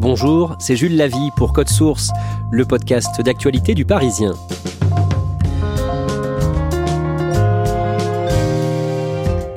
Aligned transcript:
Bonjour, 0.00 0.56
c'est 0.60 0.76
Jules 0.76 0.96
Lavie 0.96 1.30
pour 1.36 1.52
Code 1.52 1.68
Source, 1.68 2.12
le 2.52 2.64
podcast 2.64 3.20
d'actualité 3.20 3.74
du 3.74 3.84
Parisien. 3.84 4.32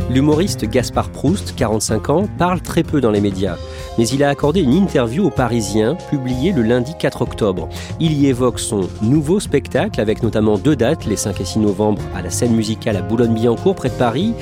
L'humoriste 0.09 0.65
Gaspard 0.65 1.09
Proust, 1.11 1.55
45 1.55 2.09
ans, 2.09 2.27
parle 2.37 2.61
très 2.61 2.83
peu 2.83 2.99
dans 2.99 3.11
les 3.11 3.21
médias, 3.21 3.55
mais 3.97 4.07
il 4.07 4.23
a 4.23 4.29
accordé 4.29 4.61
une 4.61 4.73
interview 4.73 5.25
au 5.25 5.29
Parisien, 5.29 5.95
publiée 6.09 6.51
le 6.51 6.61
lundi 6.61 6.93
4 6.97 7.21
octobre. 7.21 7.69
Il 7.99 8.13
y 8.13 8.27
évoque 8.27 8.59
son 8.59 8.81
nouveau 9.01 9.39
spectacle, 9.39 9.99
avec 9.99 10.23
notamment 10.23 10.57
deux 10.57 10.75
dates, 10.75 11.05
les 11.05 11.15
5 11.15 11.41
et 11.41 11.45
6 11.45 11.59
novembre 11.59 12.01
à 12.15 12.21
la 12.21 12.29
scène 12.29 12.55
musicale 12.55 12.97
à 12.97 13.01
Boulogne-Billancourt, 13.01 13.75
près 13.75 13.89
de 13.89 13.95
Paris, 13.95 14.33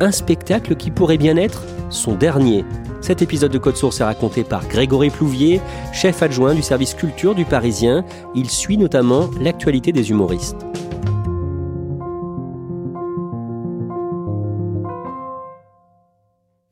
un 0.00 0.12
spectacle 0.12 0.76
qui 0.76 0.90
pourrait 0.90 1.18
bien 1.18 1.36
être 1.36 1.64
son 1.90 2.14
dernier. 2.14 2.64
Cet 3.00 3.22
épisode 3.22 3.52
de 3.52 3.58
Code 3.58 3.76
Source 3.76 4.00
est 4.00 4.04
raconté 4.04 4.42
par 4.42 4.66
Grégory 4.66 5.10
Plouvier, 5.10 5.60
chef 5.92 6.22
adjoint 6.22 6.54
du 6.54 6.62
service 6.62 6.94
culture 6.94 7.34
du 7.34 7.44
Parisien. 7.44 8.04
Il 8.34 8.50
suit 8.50 8.78
notamment 8.78 9.30
l'actualité 9.40 9.92
des 9.92 10.10
humoristes. 10.10 10.56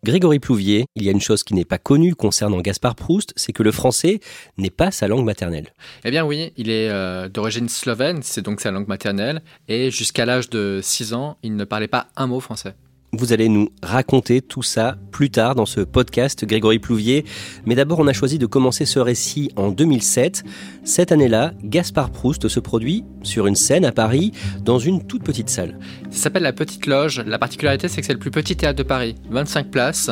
Grégory 0.05 0.39
Plouvier, 0.39 0.85
il 0.97 1.03
y 1.03 1.09
a 1.09 1.13
une 1.13 1.21
chose 1.23 1.43
qui 1.45 1.55
n'est 1.55 1.65
pas 1.65 1.79
connue 1.79 2.15
concernant 2.15 2.61
Gaspard 2.61 2.95
Proust, 2.95 3.33
c'est 3.37 3.55
que 3.55 3.63
le 3.63 3.73
français 3.73 4.20
n'est 4.59 4.69
pas 4.69 4.91
sa 4.91 5.09
langue 5.09 5.25
maternelle. 5.25 5.73
Eh 6.05 6.11
bien 6.11 6.27
oui, 6.27 6.53
il 6.59 6.69
est 6.69 6.91
euh, 6.91 7.31
d'origine 7.31 7.70
slovène, 7.70 8.23
c'est 8.23 8.43
donc 8.43 8.61
sa 8.61 8.70
langue 8.70 8.87
maternelle, 8.87 9.41
et 9.67 9.91
jusqu'à 9.91 10.27
l'âge 10.27 10.51
de 10.51 10.81
6 10.83 11.14
ans, 11.14 11.39
il 11.43 11.57
ne 11.57 11.64
parlait 11.64 11.89
pas 11.89 12.09
un 12.17 12.27
mot 12.27 12.41
français. 12.41 12.75
Vous 13.17 13.33
allez 13.33 13.48
nous 13.48 13.69
raconter 13.83 14.42
tout 14.42 14.63
ça 14.63 14.97
plus 15.13 15.30
tard 15.30 15.55
dans 15.55 15.67
ce 15.67 15.80
podcast, 15.80 16.45
Grégory 16.45 16.80
Plouvier. 16.80 17.25
Mais 17.64 17.77
d'abord, 17.77 18.01
on 18.01 18.08
a 18.08 18.13
choisi 18.13 18.39
de 18.39 18.47
commencer 18.47 18.86
ce 18.86 18.98
récit 18.98 19.52
en 19.55 19.70
2007. 19.70 20.42
Cette 20.83 21.13
année-là, 21.13 21.52
Gaspard 21.63 22.11
Proust 22.11 22.48
se 22.48 22.58
produit 22.58 23.05
sur 23.23 23.47
une 23.47 23.55
scène 23.55 23.85
à 23.85 23.92
Paris, 23.92 24.33
dans 24.63 24.80
une 24.80 25.07
toute 25.07 25.23
petite 25.23 25.48
salle. 25.48 25.79
Ça 26.11 26.25
s'appelle 26.25 26.42
la 26.42 26.52
Petite 26.52 26.86
Loge. 26.86 27.23
La 27.25 27.39
particularité, 27.39 27.86
c'est 27.86 28.01
que 28.01 28.07
c'est 28.07 28.13
le 28.13 28.19
plus 28.19 28.33
petit 28.33 28.57
théâtre 28.57 28.79
de 28.79 28.83
Paris. 28.83 29.14
25 29.31 29.70
places 29.70 30.11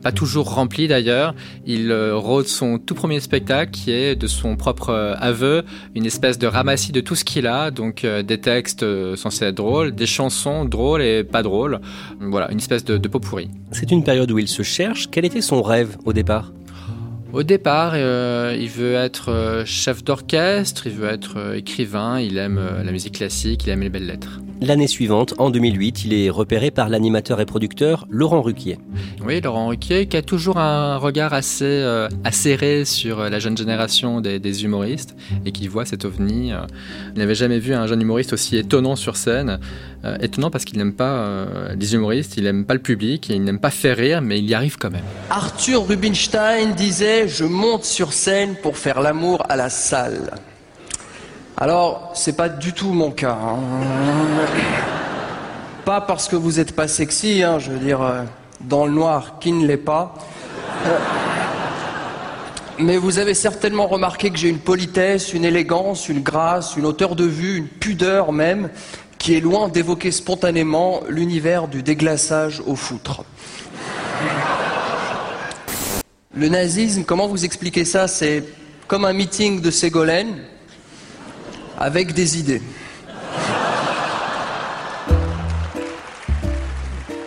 pas 0.00 0.12
toujours 0.12 0.54
rempli 0.54 0.88
d'ailleurs. 0.88 1.34
Il 1.66 1.90
euh, 1.90 2.16
rôde 2.16 2.46
son 2.46 2.78
tout 2.78 2.94
premier 2.94 3.20
spectacle 3.20 3.70
qui 3.70 3.90
est 3.90 4.16
de 4.16 4.26
son 4.26 4.56
propre 4.56 4.90
euh, 4.90 5.14
aveu, 5.18 5.64
une 5.94 6.06
espèce 6.06 6.38
de 6.38 6.46
ramassis 6.46 6.92
de 6.92 7.00
tout 7.00 7.14
ce 7.14 7.24
qu'il 7.24 7.46
a, 7.46 7.70
donc 7.70 8.04
euh, 8.04 8.22
des 8.22 8.40
textes 8.40 8.84
censés 9.16 9.46
être 9.46 9.56
drôles, 9.56 9.92
des 9.92 10.06
chansons 10.06 10.64
drôles 10.64 11.02
et 11.02 11.24
pas 11.24 11.42
drôles. 11.42 11.80
Voilà, 12.30 12.50
une 12.52 12.58
espèce 12.58 12.84
de, 12.84 12.96
de 12.96 13.08
pot 13.08 13.20
pourri. 13.20 13.50
C'est 13.72 13.90
une 13.90 14.04
période 14.04 14.30
où 14.30 14.38
il 14.38 14.48
se 14.48 14.62
cherche. 14.62 15.10
Quel 15.10 15.24
était 15.24 15.40
son 15.40 15.62
rêve 15.62 15.96
au 16.04 16.12
départ? 16.12 16.52
Au 17.32 17.42
départ, 17.42 17.96
il 17.96 18.68
veut 18.68 18.94
être 18.94 19.62
chef 19.64 20.02
d'orchestre, 20.02 20.86
il 20.86 20.92
veut 20.94 21.08
être 21.08 21.54
écrivain, 21.54 22.18
il 22.20 22.36
aime 22.38 22.60
la 22.84 22.90
musique 22.90 23.14
classique, 23.14 23.66
il 23.66 23.70
aime 23.70 23.82
les 23.82 23.88
belles 23.88 24.06
lettres. 24.06 24.40
L'année 24.62 24.88
suivante, 24.88 25.32
en 25.38 25.48
2008, 25.48 26.04
il 26.04 26.12
est 26.12 26.28
repéré 26.28 26.70
par 26.70 26.90
l'animateur 26.90 27.40
et 27.40 27.46
producteur 27.46 28.06
Laurent 28.10 28.42
Ruquier. 28.42 28.76
Oui, 29.24 29.40
Laurent 29.40 29.68
Ruquier, 29.68 30.06
qui 30.06 30.18
a 30.18 30.22
toujours 30.22 30.58
un 30.58 30.98
regard 30.98 31.32
assez 31.32 31.64
euh, 31.64 32.08
acéré 32.24 32.84
sur 32.84 33.20
euh, 33.20 33.30
la 33.30 33.38
jeune 33.38 33.56
génération 33.56 34.20
des, 34.20 34.64
humoristes 34.64 35.16
et 35.46 35.52
qui 35.52 35.66
voit 35.66 35.86
cet 35.86 36.04
ovni. 36.04 36.52
Euh, 36.52 36.58
il 37.14 37.20
n'avait 37.20 37.34
jamais 37.34 37.58
vu 37.58 37.72
un 37.72 37.86
jeune 37.86 38.02
humoriste 38.02 38.34
aussi 38.34 38.58
étonnant 38.58 38.96
sur 38.96 39.16
scène. 39.16 39.60
étonnant 40.20 40.50
parce 40.50 40.66
qu'il 40.66 40.76
n'aime 40.76 40.92
pas 40.92 41.46
les 41.74 41.94
humoristes, 41.94 42.36
il 42.36 42.44
n'aime 42.44 42.66
pas 42.66 42.74
le 42.74 42.80
public, 42.80 43.30
et 43.30 43.36
il 43.36 43.44
n'aime 43.44 43.60
pas 43.60 43.70
faire 43.70 43.96
rire, 43.96 44.20
mais 44.20 44.38
il 44.38 44.44
y 44.44 44.52
arrive 44.52 44.76
quand 44.76 44.90
même. 44.90 45.04
Arthur 45.30 45.86
Rubinstein 45.86 46.74
disait 46.74 47.28
Je 47.28 47.44
monte 47.44 47.84
sur 47.84 48.12
scène 48.12 48.56
pour 48.62 48.76
faire 48.76 49.00
l'amour 49.00 49.42
à 49.48 49.56
la 49.56 49.70
salle. 49.70 50.30
Alors, 51.62 52.10
c'est 52.14 52.36
pas 52.36 52.48
du 52.48 52.72
tout 52.72 52.94
mon 52.94 53.10
cas. 53.10 53.36
Hein. 53.38 53.58
Pas 55.84 56.00
parce 56.00 56.26
que 56.26 56.34
vous 56.34 56.58
êtes 56.58 56.74
pas 56.74 56.88
sexy, 56.88 57.42
hein, 57.42 57.58
je 57.58 57.70
veux 57.70 57.78
dire, 57.78 58.00
euh, 58.00 58.22
dans 58.62 58.86
le 58.86 58.92
noir, 58.92 59.38
qui 59.40 59.52
ne 59.52 59.66
l'est 59.66 59.76
pas. 59.76 60.14
Euh, 60.86 60.98
mais 62.78 62.96
vous 62.96 63.18
avez 63.18 63.34
certainement 63.34 63.86
remarqué 63.88 64.30
que 64.30 64.38
j'ai 64.38 64.48
une 64.48 64.58
politesse, 64.58 65.34
une 65.34 65.44
élégance, 65.44 66.08
une 66.08 66.22
grâce, 66.22 66.76
une 66.76 66.86
hauteur 66.86 67.14
de 67.14 67.24
vue, 67.24 67.58
une 67.58 67.68
pudeur 67.68 68.32
même, 68.32 68.70
qui 69.18 69.34
est 69.34 69.40
loin 69.40 69.68
d'évoquer 69.68 70.12
spontanément 70.12 71.02
l'univers 71.10 71.68
du 71.68 71.82
déglaçage 71.82 72.62
au 72.66 72.74
foutre. 72.74 73.22
Le 76.34 76.48
nazisme, 76.48 77.04
comment 77.04 77.28
vous 77.28 77.44
expliquez 77.44 77.84
ça? 77.84 78.08
C'est 78.08 78.44
comme 78.88 79.04
un 79.04 79.12
meeting 79.12 79.60
de 79.60 79.70
Ségolène, 79.70 80.38
avec 81.80 82.12
des 82.12 82.38
idées. 82.38 82.62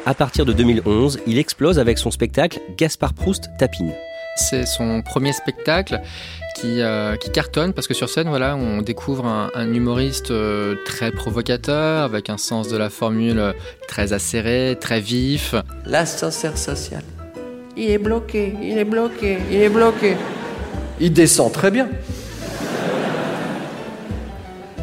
À 0.05 0.13
partir 0.13 0.45
de 0.45 0.53
2011, 0.53 1.19
il 1.27 1.37
explose 1.39 1.79
avec 1.79 1.97
son 1.97 2.11
spectacle 2.11 2.59
Gaspard 2.77 3.13
Proust 3.13 3.49
tapine. 3.57 3.93
C'est 4.35 4.65
son 4.65 5.01
premier 5.01 5.31
spectacle 5.31 6.01
qui, 6.55 6.81
euh, 6.81 7.15
qui, 7.15 7.31
cartonne 7.31 7.71
parce 7.71 7.87
que 7.87 7.93
sur 7.93 8.09
scène, 8.09 8.27
voilà, 8.27 8.55
on 8.55 8.81
découvre 8.81 9.25
un, 9.25 9.73
humoriste 9.73 10.31
euh, 10.31 10.75
très 10.85 11.11
provocateur, 11.11 12.03
avec 12.03 12.29
un 12.29 12.37
sens 12.37 12.67
de 12.67 12.77
la 12.77 12.89
formule 12.89 13.53
très 13.87 14.11
acéré, 14.11 14.77
très 14.79 14.99
vif. 14.99 15.55
L'ascenseur 15.85 16.57
social. 16.57 17.03
Il 17.77 17.89
est 17.89 17.97
bloqué, 17.97 18.55
il 18.61 18.77
est 18.77 18.85
bloqué, 18.85 19.37
il 19.51 19.61
est 19.61 19.69
bloqué. 19.69 20.15
Il 20.99 21.13
descend 21.13 21.51
très 21.51 21.71
bien. 21.71 21.89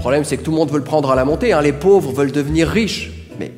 Le 0.00 0.02
problème, 0.02 0.24
c'est 0.24 0.38
que 0.38 0.42
tout 0.42 0.50
le 0.50 0.56
monde 0.56 0.70
veut 0.70 0.78
le 0.78 0.84
prendre 0.84 1.10
à 1.10 1.14
la 1.14 1.26
montée. 1.26 1.52
Hein. 1.52 1.60
Les 1.60 1.74
pauvres 1.74 2.10
veulent 2.10 2.32
devenir 2.32 2.66
riches. 2.68 3.10
Mais 3.38 3.52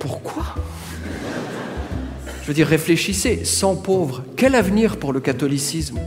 pourquoi? 0.00 0.56
Je 2.42 2.48
veux 2.48 2.54
dire, 2.54 2.66
réfléchissez. 2.66 3.44
Sans 3.44 3.76
pauvres, 3.76 4.24
quel 4.36 4.56
avenir 4.56 4.96
pour 4.96 5.12
le 5.12 5.20
catholicisme? 5.20 6.00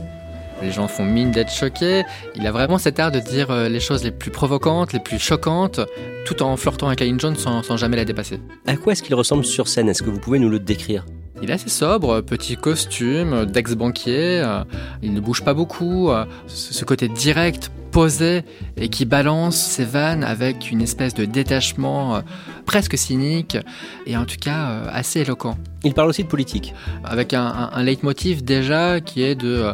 Les 0.60 0.70
gens 0.70 0.86
font 0.86 1.06
mine 1.06 1.30
d'être 1.30 1.50
choqués. 1.50 2.02
Il 2.34 2.46
a 2.46 2.52
vraiment 2.52 2.76
cet 2.76 3.00
art 3.00 3.10
de 3.10 3.20
dire 3.20 3.50
euh, 3.50 3.70
les 3.70 3.80
choses 3.80 4.04
les 4.04 4.10
plus 4.10 4.30
provocantes, 4.30 4.92
les 4.92 5.00
plus 5.00 5.18
choquantes, 5.18 5.80
tout 6.26 6.42
en 6.42 6.54
flirtant 6.58 6.88
avec 6.88 7.00
Aline 7.00 7.18
Jones 7.18 7.36
sans, 7.36 7.62
sans 7.62 7.78
jamais 7.78 7.96
la 7.96 8.04
dépasser. 8.04 8.38
À 8.66 8.76
quoi 8.76 8.92
est-ce 8.92 9.02
qu'il 9.02 9.14
ressemble 9.14 9.46
sur 9.46 9.66
scène? 9.66 9.88
Est-ce 9.88 10.02
que 10.02 10.10
vous 10.10 10.20
pouvez 10.20 10.38
nous 10.38 10.50
le 10.50 10.58
décrire? 10.58 11.06
Il 11.40 11.48
est 11.50 11.54
assez 11.54 11.70
sobre, 11.70 12.20
petit 12.20 12.56
costume, 12.56 13.46
d'ex-banquier, 13.46 14.42
euh, 14.42 14.62
il 15.02 15.14
ne 15.14 15.20
bouge 15.20 15.42
pas 15.42 15.54
beaucoup, 15.54 16.10
euh, 16.10 16.26
ce 16.46 16.84
côté 16.84 17.08
direct, 17.08 17.70
posé 17.96 18.44
et 18.76 18.90
qui 18.90 19.06
balance 19.06 19.56
ses 19.56 19.86
vannes 19.86 20.22
avec 20.22 20.70
une 20.70 20.82
espèce 20.82 21.14
de 21.14 21.24
détachement 21.24 22.16
euh, 22.16 22.20
presque 22.66 22.98
cynique 22.98 23.56
et 24.04 24.18
en 24.18 24.26
tout 24.26 24.36
cas 24.38 24.68
euh, 24.68 24.88
assez 24.92 25.20
éloquent. 25.20 25.56
Il 25.82 25.94
parle 25.94 26.10
aussi 26.10 26.22
de 26.22 26.28
politique? 26.28 26.74
Avec 27.04 27.32
un, 27.32 27.70
un, 27.72 27.82
leitmotiv 27.82 28.44
déjà 28.44 29.00
qui 29.00 29.22
est 29.22 29.34
de 29.34 29.48
euh, 29.48 29.72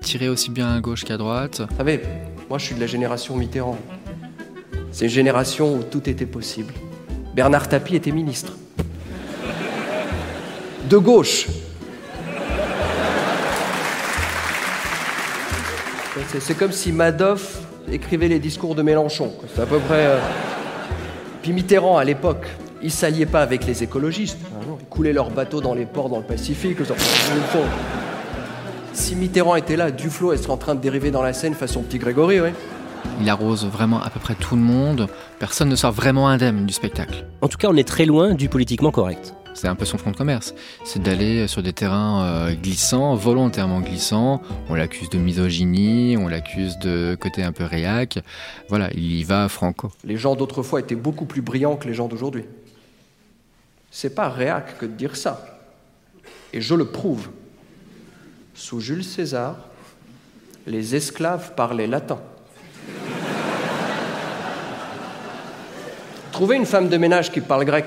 tirer 0.00 0.28
aussi 0.28 0.52
bien 0.52 0.72
à 0.72 0.78
gauche 0.78 1.02
qu'à 1.02 1.16
droite. 1.16 1.62
Vous 1.68 1.76
savez, 1.76 2.00
moi 2.48 2.58
je 2.58 2.66
suis 2.66 2.76
de 2.76 2.80
la 2.80 2.86
génération 2.86 3.34
Mitterrand. 3.34 3.78
C'est 4.92 5.06
une 5.06 5.10
génération 5.10 5.74
où 5.74 5.82
tout 5.82 6.08
était 6.08 6.26
possible. 6.26 6.72
Bernard 7.34 7.68
Tapie 7.68 7.96
était 7.96 8.12
ministre. 8.12 8.52
De 10.88 10.96
gauche. 10.96 11.48
C'est 16.38 16.56
comme 16.56 16.70
si 16.70 16.92
Madoff 16.92 17.63
écrivait 17.90 18.28
les 18.28 18.38
discours 18.38 18.74
de 18.74 18.82
Mélenchon. 18.82 19.32
C'est 19.54 19.62
à 19.62 19.66
peu 19.66 19.78
près. 19.78 20.06
Euh, 20.06 20.18
Puis 21.42 21.52
Mitterrand, 21.52 21.96
à 21.98 22.04
l'époque, 22.04 22.46
il 22.82 22.90
s'alliait 22.90 23.26
pas 23.26 23.42
avec 23.42 23.66
les 23.66 23.82
écologistes. 23.82 24.38
Ils 24.80 24.86
coulaient 24.86 25.12
leurs 25.12 25.30
bateaux 25.30 25.60
dans 25.60 25.74
les 25.74 25.86
ports 25.86 26.08
dans 26.08 26.18
le 26.18 26.24
Pacifique. 26.24 26.78
Si 28.92 29.16
Mitterrand 29.16 29.56
était 29.56 29.76
là, 29.76 29.90
Duflo 29.90 30.36
serait 30.36 30.52
en 30.52 30.56
train 30.56 30.74
de 30.74 30.80
dériver 30.80 31.10
dans 31.10 31.22
la 31.22 31.32
Seine 31.32 31.54
façon 31.54 31.82
petit 31.82 31.98
Grégory, 31.98 32.40
oui. 32.40 32.50
Il 33.20 33.28
arrose 33.28 33.66
vraiment 33.66 34.02
à 34.02 34.10
peu 34.10 34.20
près 34.20 34.34
tout 34.34 34.56
le 34.56 34.62
monde. 34.62 35.08
Personne 35.38 35.68
ne 35.68 35.76
sort 35.76 35.92
vraiment 35.92 36.28
indemne 36.28 36.66
du 36.66 36.72
spectacle. 36.72 37.26
En 37.42 37.48
tout 37.48 37.58
cas, 37.58 37.68
on 37.70 37.76
est 37.76 37.86
très 37.86 38.06
loin 38.06 38.34
du 38.34 38.48
politiquement 38.48 38.90
correct. 38.90 39.34
C'est 39.54 39.68
un 39.68 39.76
peu 39.76 39.84
son 39.84 39.98
front 39.98 40.10
de 40.10 40.16
commerce. 40.16 40.54
C'est 40.84 41.00
d'aller 41.00 41.46
sur 41.46 41.62
des 41.62 41.72
terrains 41.72 42.24
euh, 42.24 42.54
glissants, 42.54 43.14
volontairement 43.14 43.80
glissants. 43.80 44.42
On 44.68 44.74
l'accuse 44.74 45.08
de 45.10 45.18
misogynie, 45.18 46.16
on 46.18 46.28
l'accuse 46.28 46.76
de 46.78 47.16
côté 47.18 47.42
un 47.42 47.52
peu 47.52 47.64
réac. 47.64 48.18
Voilà, 48.68 48.90
il 48.94 49.12
y 49.12 49.22
va 49.22 49.48
franco. 49.48 49.92
Les 50.04 50.16
gens 50.16 50.34
d'autrefois 50.34 50.80
étaient 50.80 50.96
beaucoup 50.96 51.24
plus 51.24 51.40
brillants 51.40 51.76
que 51.76 51.86
les 51.86 51.94
gens 51.94 52.08
d'aujourd'hui. 52.08 52.44
C'est 53.90 54.14
pas 54.14 54.28
réac 54.28 54.76
que 54.78 54.86
de 54.86 54.92
dire 54.92 55.14
ça. 55.14 55.60
Et 56.52 56.60
je 56.60 56.74
le 56.74 56.86
prouve. 56.86 57.30
Sous 58.54 58.80
Jules 58.80 59.04
César, 59.04 59.56
les 60.66 60.96
esclaves 60.96 61.54
parlaient 61.54 61.86
latin. 61.86 62.18
Trouvez 66.32 66.56
une 66.56 66.66
femme 66.66 66.88
de 66.88 66.96
ménage 66.96 67.30
qui 67.30 67.40
parle 67.40 67.64
grec. 67.64 67.86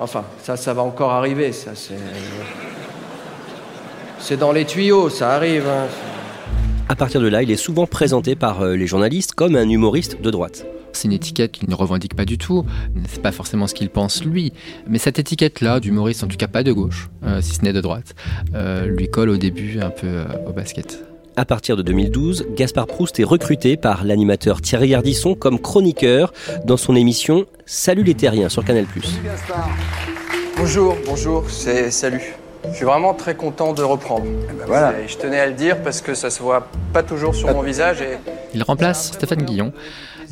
Enfin, 0.00 0.24
ça, 0.42 0.56
ça 0.56 0.72
va 0.72 0.82
encore 0.82 1.12
arriver, 1.12 1.52
ça, 1.52 1.72
c'est. 1.74 1.98
C'est 4.18 4.38
dans 4.38 4.52
les 4.52 4.64
tuyaux, 4.64 5.08
ça 5.08 5.32
arrive. 5.32 5.66
Hein. 5.66 5.86
À 6.88 6.96
partir 6.96 7.20
de 7.20 7.28
là, 7.28 7.42
il 7.42 7.50
est 7.50 7.56
souvent 7.56 7.86
présenté 7.86 8.34
par 8.34 8.62
euh, 8.62 8.76
les 8.76 8.86
journalistes 8.86 9.34
comme 9.34 9.56
un 9.56 9.68
humoriste 9.68 10.20
de 10.20 10.30
droite. 10.30 10.66
C'est 10.92 11.06
une 11.06 11.12
étiquette 11.12 11.52
qu'il 11.52 11.70
ne 11.70 11.74
revendique 11.74 12.14
pas 12.14 12.24
du 12.24 12.36
tout, 12.36 12.66
c'est 13.08 13.22
pas 13.22 13.30
forcément 13.30 13.66
ce 13.66 13.74
qu'il 13.74 13.90
pense 13.90 14.24
lui, 14.24 14.52
mais 14.88 14.98
cette 14.98 15.18
étiquette-là, 15.18 15.80
d'humoriste, 15.80 16.24
en 16.24 16.26
tout 16.26 16.36
cas 16.36 16.48
pas 16.48 16.64
de 16.64 16.72
gauche, 16.72 17.08
euh, 17.22 17.40
si 17.40 17.54
ce 17.54 17.62
n'est 17.62 17.72
de 17.72 17.80
droite, 17.80 18.14
euh, 18.54 18.86
lui 18.86 19.08
colle 19.08 19.28
au 19.28 19.36
début 19.36 19.80
un 19.80 19.90
peu 19.90 20.24
au 20.46 20.52
basket. 20.52 21.09
À 21.40 21.46
partir 21.46 21.74
de 21.74 21.80
2012, 21.80 22.48
Gaspard 22.54 22.86
Proust 22.86 23.18
est 23.18 23.24
recruté 23.24 23.78
par 23.78 24.04
l'animateur 24.04 24.60
Thierry 24.60 24.90
Gardisson 24.90 25.34
comme 25.34 25.58
chroniqueur 25.58 26.34
dans 26.66 26.76
son 26.76 26.94
émission 26.94 27.46
Salut 27.64 28.02
les 28.02 28.12
terriens 28.12 28.50
sur 28.50 28.62
Canal+. 28.62 28.84
Bonjour, 30.58 30.98
bonjour, 31.06 31.48
c'est 31.48 31.90
salut. 31.90 32.34
Je 32.68 32.76
suis 32.76 32.84
vraiment 32.84 33.14
très 33.14 33.36
content 33.36 33.72
de 33.72 33.82
reprendre. 33.82 34.26
Eh 34.50 34.52
ben 34.52 34.66
voilà. 34.66 34.92
Je 35.06 35.16
tenais 35.16 35.40
à 35.40 35.46
le 35.46 35.54
dire 35.54 35.80
parce 35.80 36.02
que 36.02 36.12
ça 36.12 36.28
se 36.28 36.42
voit 36.42 36.68
pas 36.92 37.02
toujours 37.02 37.34
sur 37.34 37.48
mon 37.54 37.62
visage. 37.62 38.02
Et... 38.02 38.18
Il 38.52 38.62
remplace 38.62 39.12
Stéphane 39.14 39.42
Guillon. 39.42 39.72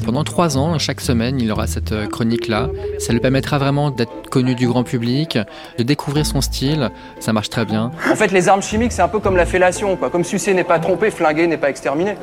Pendant 0.04 0.22
trois 0.22 0.56
ans, 0.56 0.78
chaque 0.78 1.00
semaine, 1.00 1.40
il 1.40 1.50
aura 1.50 1.66
cette 1.66 1.92
euh, 1.92 2.06
chronique-là. 2.06 2.68
Ça 2.98 3.12
lui 3.12 3.20
permettra 3.20 3.58
vraiment 3.58 3.90
d'être 3.90 4.30
connu 4.30 4.54
du 4.54 4.68
grand 4.68 4.84
public, 4.84 5.38
de 5.76 5.82
découvrir 5.82 6.24
son 6.24 6.40
style. 6.40 6.90
Ça 7.18 7.32
marche 7.32 7.50
très 7.50 7.64
bien. 7.64 7.90
En 8.10 8.14
fait, 8.14 8.30
les 8.30 8.48
armes 8.48 8.62
chimiques, 8.62 8.92
c'est 8.92 9.02
un 9.02 9.08
peu 9.08 9.18
comme 9.18 9.36
la 9.36 9.46
fellation. 9.46 9.96
Quoi. 9.96 10.10
Comme 10.10 10.24
sucer 10.24 10.54
n'est 10.54 10.64
pas 10.64 10.78
trompé, 10.78 11.10
flinguer 11.10 11.46
n'est 11.46 11.56
pas 11.56 11.70
exterminé. 11.70 12.14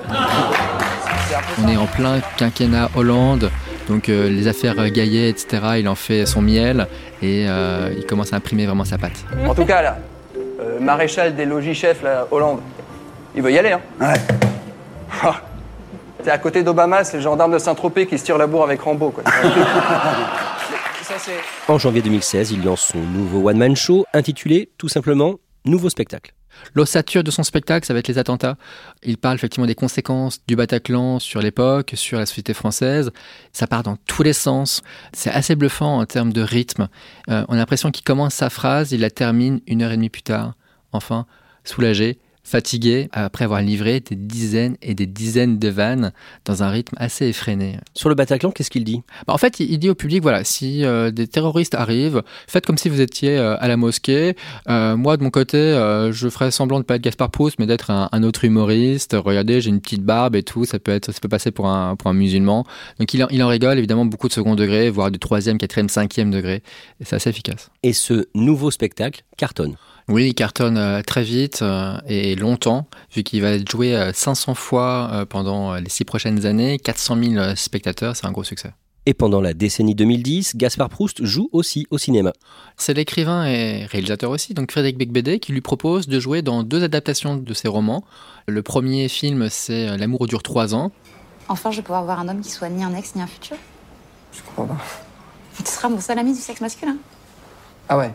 On 1.64 1.68
est 1.68 1.78
en 1.78 1.86
plein 1.86 2.22
quinquennat 2.38 2.90
Hollande. 2.96 3.52
Donc 3.90 4.10
euh, 4.10 4.30
les 4.30 4.48
affaires 4.48 4.90
Gaillet, 4.90 5.30
etc., 5.30 5.64
il 5.80 5.88
en 5.88 5.96
fait 5.96 6.26
son 6.26 6.42
miel 6.42 6.88
et 7.22 7.46
euh, 7.48 7.94
il 7.96 8.06
commence 8.06 8.34
à 8.34 8.38
imprimer 8.38 8.66
vraiment 8.66 8.86
sa 8.86 8.98
patte. 8.98 9.26
En 9.48 9.54
tout 9.54 9.66
cas, 9.66 9.82
là, 9.82 9.98
maréchal 10.80 11.36
des 11.36 11.46
logis 11.46 11.76
chefs, 11.76 12.02
là, 12.02 12.28
Hollande, 12.32 12.62
il 13.36 13.44
veut 13.44 13.52
y 13.52 13.60
aller. 13.60 13.74
Hein. 13.74 13.82
Ouais. 14.02 15.30
C'est 16.26 16.32
à 16.32 16.40
côté 16.40 16.64
d'Obama, 16.64 17.04
c'est 17.04 17.18
le 17.18 17.24
gendarme 17.24 17.54
de 17.54 17.60
Saint-Tropez 17.60 18.08
qui 18.08 18.18
se 18.18 18.24
tire 18.24 18.40
la 18.40 18.48
bourre 18.48 18.64
avec 18.64 18.82
Rambo. 18.82 19.14
en 21.68 21.78
janvier 21.78 22.02
2016, 22.02 22.50
il 22.50 22.64
lance 22.64 22.82
son 22.82 22.98
nouveau 22.98 23.48
one-man 23.48 23.76
show 23.76 24.08
intitulé 24.12 24.72
tout 24.80 24.90
simplement 24.90 25.36
Nouveau 25.66 25.88
spectacle. 25.88 26.34
L'ossature 26.74 27.24
de 27.24 27.30
son 27.30 27.44
spectacle, 27.44 27.86
ça 27.86 27.94
va 27.94 28.00
être 28.00 28.08
les 28.08 28.18
attentats. 28.18 28.56
Il 29.04 29.20
parle 29.20 29.36
effectivement 29.36 29.68
des 29.68 29.76
conséquences 29.76 30.40
du 30.48 30.56
Bataclan 30.56 31.20
sur 31.20 31.42
l'époque, 31.42 31.92
sur 31.94 32.18
la 32.18 32.26
société 32.26 32.56
française. 32.56 33.12
Ça 33.54 33.68
part 33.68 33.84
dans 33.84 33.98
tous 34.08 34.24
les 34.24 34.34
sens. 34.34 34.82
C'est 35.14 35.30
assez 35.30 35.56
bluffant 35.56 36.00
en 36.00 36.08
termes 36.08 36.34
de 36.34 36.42
rythme. 36.42 36.88
Euh, 37.30 37.46
on 37.50 37.54
a 37.54 37.58
l'impression 37.58 37.92
qu'il 37.92 38.04
commence 38.04 38.34
sa 38.34 38.50
phrase, 38.50 38.94
il 38.94 39.02
la 39.02 39.12
termine 39.12 39.62
une 39.68 39.84
heure 39.84 39.92
et 39.92 39.96
demie 39.96 40.10
plus 40.10 40.24
tard. 40.24 40.56
Enfin, 40.92 41.28
soulagé 41.64 42.18
fatigué 42.46 43.10
après 43.12 43.44
avoir 43.44 43.62
livré 43.62 44.00
des 44.00 44.16
dizaines 44.16 44.78
et 44.82 44.94
des 44.94 45.08
dizaines 45.08 45.58
de 45.60 45.68
vannes 45.68 46.14
dans 46.46 46.64
un 46.64 46.70
rythme 46.70 46.96
assez 46.98 47.26
effréné. 47.26 47.80
Sur 47.96 48.08
le 48.08 48.16
Bataclan, 48.16 48.52
qu'est-ce 48.52 48.70
qu'il 48.70 48.84
dit? 48.84 49.02
Bah, 49.28 49.34
En 49.34 49.38
fait, 49.38 49.60
il 49.60 49.78
dit 49.80 49.90
au 49.90 49.96
public, 49.96 50.22
voilà, 50.22 50.44
si 50.44 50.86
euh, 50.86 51.12
des 51.12 51.28
terroristes 51.28 51.76
arrivent, 51.76 52.22
faites 52.48 52.66
comme 52.66 52.78
si 52.78 52.88
vous 52.88 53.02
étiez 53.02 53.38
euh, 53.38 53.58
à 53.60 53.68
la 53.68 53.78
mosquée. 53.78 54.36
Euh, 54.70 54.96
moi, 54.96 55.18
de 55.18 55.24
mon 55.24 55.32
côté, 55.32 55.58
je 56.12 56.30
ferais 56.30 56.52
semblant 56.52 56.80
de 56.80 56.86
pas 56.86 56.96
être 56.96 57.02
Gaspard 57.02 57.32
Proust, 57.32 57.58
mais 57.60 57.66
d'être 57.66 57.90
un, 57.92 58.24
autre 58.24 58.46
humoriste. 58.46 59.16
Regardez, 59.18 59.60
j'ai 59.60 59.70
une 59.70 59.82
petite 59.82 60.04
barbe 60.04 60.36
et 60.36 60.44
tout, 60.44 60.66
ça 60.66 60.80
peut, 60.80 60.92
être, 60.92 61.12
ça 61.12 61.20
peut 61.20 61.28
passer 61.28 61.52
pour 61.52 61.68
un, 61.68 61.96
pour 61.96 62.10
un 62.10 62.14
musulman. 62.14 62.64
Donc 63.00 63.14
il 63.14 63.24
en, 63.24 63.28
il 63.30 63.42
en 63.44 63.48
rigole, 63.48 63.78
évidemment, 63.78 64.06
beaucoup 64.06 64.28
de 64.28 64.34
second 64.34 64.56
degré, 64.56 64.90
voire 64.90 65.10
du 65.10 65.20
troisième, 65.20 65.58
quatrième, 65.58 65.90
cinquième 65.90 66.30
degré. 66.30 66.62
Et 67.02 67.06
c'est 67.06 67.16
assez 67.16 67.30
efficace. 67.30 67.72
Et 67.82 67.94
ce 67.94 68.28
nouveau 68.36 68.70
spectacle 68.70 69.24
cartonne 69.38 69.76
oui, 70.08 70.28
il 70.28 70.34
cartonne 70.36 70.78
euh, 70.78 71.02
très 71.02 71.24
vite 71.24 71.60
euh, 71.64 71.98
et 72.08 72.36
longtemps, 72.36 72.86
vu 73.14 73.24
qu'il 73.24 73.42
va 73.42 73.52
être 73.52 73.70
joué 73.70 73.98
500 74.14 74.52
euh, 74.52 74.56
fois 74.56 75.26
pendant 75.30 75.76
les 75.76 75.90
six 75.90 76.06
prochaines 76.06 76.46
années, 76.46 76.78
400 76.78 77.18
000 77.24 77.56
spectateurs, 77.56 78.16
c'est 78.16 78.28
un 78.28 78.32
gros 78.32 78.44
succès. 78.44 78.72
Et 79.08 79.14
pendant 79.14 79.42
la 79.42 79.54
décennie 79.54 79.96
2010, 79.96 80.56
Gaspard 80.58 80.90
Proust 80.90 81.26
joue 81.26 81.50
aussi 81.52 81.88
au 81.90 81.98
cinéma. 81.98 82.34
C'est 82.78 82.94
l'écrivain 82.94 83.46
et 83.46 83.86
réalisateur 83.86 84.32
aussi, 84.32 84.54
donc 84.54 84.72
Frédéric 84.72 84.98
Becbédé, 84.98 85.40
qui 85.40 85.52
lui 85.52 85.62
propose 85.62 86.08
de 86.08 86.20
jouer 86.20 86.42
dans 86.42 86.64
deux 86.64 86.84
adaptations 86.84 87.36
de 87.36 87.54
ses 87.54 87.68
romans. 87.68 88.04
Le 88.48 88.64
premier 88.64 89.08
film, 89.08 89.48
c'est 89.50 89.96
L'amour 89.98 90.26
dure 90.26 90.42
trois 90.42 90.74
ans. 90.74 90.92
Enfin, 91.50 91.70
je 91.70 91.78
vais 91.78 91.84
pouvoir 91.84 92.04
voir 92.04 92.20
un 92.20 92.28
homme 92.28 92.42
qui 92.42 92.50
soit 92.50 92.70
ni 92.70 92.84
un 92.84 92.96
ex 92.96 93.16
ni 93.16 93.22
un 93.22 93.28
futur. 93.28 93.58
Je 94.34 94.42
crois 94.42 94.66
pas. 94.66 94.78
Tu 95.58 95.72
seras 95.72 95.90
mon 95.90 96.02
seul 96.02 96.18
ami 96.18 96.34
du 96.34 96.40
sexe 96.40 96.62
masculin. 96.62 96.98
Ah 97.88 97.98
ouais 97.98 98.12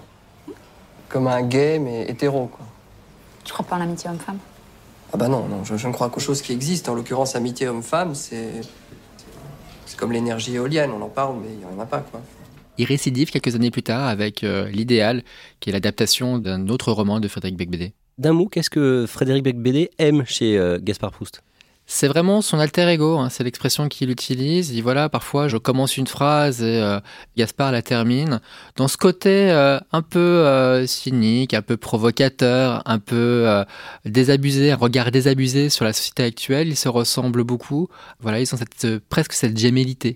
comme 1.10 1.26
un 1.26 1.42
gay, 1.42 1.78
mais 1.78 2.08
hétéro, 2.08 2.46
quoi. 2.46 2.64
Tu 3.44 3.52
crois 3.52 3.66
pas 3.66 3.76
en 3.76 3.80
l'amitié 3.80 4.08
homme-femme? 4.08 4.38
Ah 5.12 5.16
bah 5.16 5.28
non, 5.28 5.46
non, 5.48 5.64
je, 5.64 5.86
ne 5.86 5.92
crois 5.92 6.08
qu'aux 6.08 6.20
choses 6.20 6.40
qui 6.40 6.52
existent. 6.52 6.92
En 6.92 6.94
l'occurrence, 6.94 7.36
amitié 7.36 7.68
homme-femme, 7.68 8.14
c'est... 8.14 8.62
C'est 9.86 9.98
comme 9.98 10.12
l'énergie 10.12 10.54
éolienne, 10.54 10.92
on 10.92 11.02
en 11.02 11.08
parle, 11.08 11.34
mais 11.42 11.48
il 11.52 11.58
n'y 11.58 11.64
en 11.64 11.82
a 11.82 11.84
pas, 11.84 11.98
quoi. 11.98 12.20
Il 12.78 12.84
récidive 12.84 13.30
quelques 13.30 13.56
années 13.56 13.72
plus 13.72 13.82
tard 13.82 14.06
avec 14.06 14.44
euh, 14.44 14.68
L'idéal, 14.68 15.24
qui 15.58 15.68
est 15.68 15.72
l'adaptation 15.72 16.38
d'un 16.38 16.68
autre 16.68 16.92
roman 16.92 17.18
de 17.18 17.26
Frédéric 17.26 17.56
Becbédé. 17.56 17.92
D'un 18.16 18.32
mot, 18.32 18.46
qu'est-ce 18.46 18.70
que 18.70 19.04
Frédéric 19.08 19.42
Becbédé 19.42 19.90
aime 19.98 20.24
chez 20.26 20.56
euh, 20.56 20.78
Gaspard 20.80 21.10
Proust? 21.10 21.42
C'est 21.92 22.06
vraiment 22.06 22.40
son 22.40 22.60
alter 22.60 22.88
ego, 22.88 23.18
hein, 23.18 23.30
c'est 23.30 23.42
l'expression 23.42 23.88
qu'il 23.88 24.10
utilise. 24.10 24.70
Il 24.70 24.74
dit 24.74 24.80
voilà, 24.80 25.08
parfois 25.08 25.48
je 25.48 25.56
commence 25.56 25.96
une 25.96 26.06
phrase 26.06 26.62
et 26.62 26.80
euh, 26.80 27.00
Gaspard 27.36 27.72
la 27.72 27.82
termine. 27.82 28.40
Dans 28.76 28.86
ce 28.86 28.96
côté 28.96 29.50
euh, 29.50 29.80
un 29.90 30.02
peu 30.02 30.20
euh, 30.20 30.86
cynique, 30.86 31.52
un 31.52 31.62
peu 31.62 31.76
provocateur, 31.76 32.82
un 32.86 33.00
peu 33.00 33.64
désabusé, 34.04 34.70
un 34.70 34.76
regard 34.76 35.10
désabusé 35.10 35.68
sur 35.68 35.84
la 35.84 35.92
société 35.92 36.22
actuelle, 36.22 36.68
ils 36.68 36.76
se 36.76 36.88
ressemblent 36.88 37.42
beaucoup. 37.42 37.88
Voilà, 38.20 38.38
ils 38.38 38.54
ont 38.54 38.58
cette, 38.58 39.00
presque 39.08 39.32
cette 39.32 39.58
gémellité. 39.58 40.14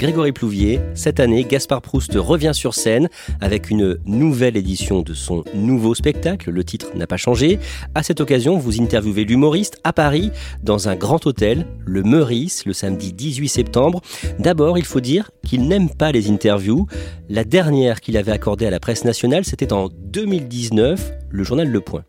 Grégory 0.00 0.32
Plouvier. 0.32 0.80
Cette 0.94 1.20
année, 1.20 1.44
Gaspard 1.44 1.82
Proust 1.82 2.14
revient 2.16 2.52
sur 2.54 2.72
scène 2.72 3.10
avec 3.42 3.68
une 3.68 3.98
nouvelle 4.06 4.56
édition 4.56 5.02
de 5.02 5.12
son 5.12 5.44
nouveau 5.54 5.94
spectacle. 5.94 6.50
Le 6.50 6.64
titre 6.64 6.86
n'a 6.94 7.06
pas 7.06 7.18
changé. 7.18 7.58
À 7.94 8.02
cette 8.02 8.22
occasion, 8.22 8.56
vous 8.56 8.80
interviewez 8.80 9.24
l'humoriste 9.24 9.78
à 9.84 9.92
Paris 9.92 10.30
dans 10.62 10.88
un 10.88 10.96
grand 10.96 11.26
hôtel, 11.26 11.66
le 11.84 12.02
Meurice, 12.02 12.64
le 12.64 12.72
samedi 12.72 13.12
18 13.12 13.48
septembre. 13.48 14.00
D'abord, 14.38 14.78
il 14.78 14.86
faut 14.86 15.00
dire 15.00 15.30
qu'il 15.46 15.68
n'aime 15.68 15.90
pas 15.90 16.12
les 16.12 16.30
interviews. 16.30 16.86
La 17.28 17.44
dernière 17.44 18.00
qu'il 18.00 18.16
avait 18.16 18.32
accordée 18.32 18.64
à 18.64 18.70
la 18.70 18.80
presse 18.80 19.04
nationale, 19.04 19.44
c'était 19.44 19.74
en 19.74 19.90
2019 19.90 21.12
le 21.28 21.44
journal 21.44 21.68
Le 21.68 21.80
Point. 21.82 22.04